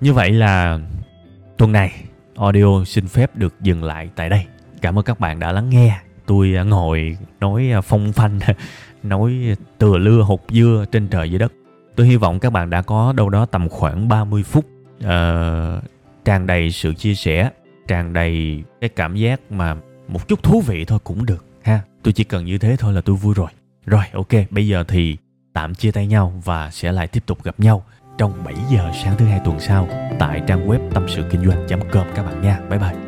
như 0.00 0.12
vậy 0.12 0.32
là 0.32 0.78
tuần 1.56 1.72
này 1.72 1.92
audio 2.36 2.84
xin 2.84 3.08
phép 3.08 3.36
được 3.36 3.54
dừng 3.60 3.84
lại 3.84 4.10
tại 4.16 4.28
đây. 4.28 4.44
Cảm 4.82 4.98
ơn 4.98 5.04
các 5.04 5.20
bạn 5.20 5.38
đã 5.38 5.52
lắng 5.52 5.70
nghe 5.70 5.98
tôi 6.26 6.54
à, 6.56 6.62
ngồi 6.62 7.16
nói 7.40 7.70
à, 7.74 7.80
phong 7.80 8.12
phanh 8.12 8.38
nói 9.02 9.56
từa 9.78 9.98
lưa 9.98 10.22
hột 10.22 10.42
dưa 10.48 10.84
trên 10.92 11.08
trời 11.08 11.30
dưới 11.30 11.38
đất. 11.38 11.52
Tôi 11.96 12.06
hy 12.06 12.16
vọng 12.16 12.40
các 12.40 12.50
bạn 12.50 12.70
đã 12.70 12.82
có 12.82 13.12
đâu 13.12 13.30
đó 13.30 13.46
tầm 13.46 13.68
khoảng 13.68 14.08
30 14.08 14.42
phút 14.42 14.66
uh, 15.04 15.08
tràn 16.24 16.46
đầy 16.46 16.70
sự 16.70 16.94
chia 16.94 17.14
sẻ 17.14 17.50
tràn 17.88 18.12
đầy 18.12 18.62
cái 18.80 18.88
cảm 18.88 19.16
giác 19.16 19.52
mà 19.52 19.76
một 20.08 20.28
chút 20.28 20.42
thú 20.42 20.60
vị 20.60 20.84
thôi 20.84 20.98
cũng 21.04 21.26
được 21.26 21.44
tôi 22.02 22.12
chỉ 22.12 22.24
cần 22.24 22.44
như 22.44 22.58
thế 22.58 22.76
thôi 22.78 22.92
là 22.92 23.00
tôi 23.00 23.16
vui 23.16 23.34
rồi. 23.34 23.50
Rồi, 23.86 24.04
ok, 24.12 24.28
bây 24.50 24.68
giờ 24.68 24.84
thì 24.88 25.16
tạm 25.52 25.74
chia 25.74 25.90
tay 25.90 26.06
nhau 26.06 26.42
và 26.44 26.70
sẽ 26.70 26.92
lại 26.92 27.06
tiếp 27.06 27.22
tục 27.26 27.42
gặp 27.44 27.60
nhau 27.60 27.84
trong 28.18 28.44
7 28.44 28.54
giờ 28.70 28.90
sáng 29.04 29.16
thứ 29.18 29.26
hai 29.26 29.40
tuần 29.44 29.60
sau 29.60 29.88
tại 30.18 30.42
trang 30.46 30.68
web 30.68 30.90
tâm 30.94 31.06
sự 31.08 31.22
kinh 31.30 31.44
doanh.com 31.44 32.06
các 32.14 32.22
bạn 32.22 32.42
nha. 32.42 32.60
Bye 32.70 32.78
bye. 32.78 33.07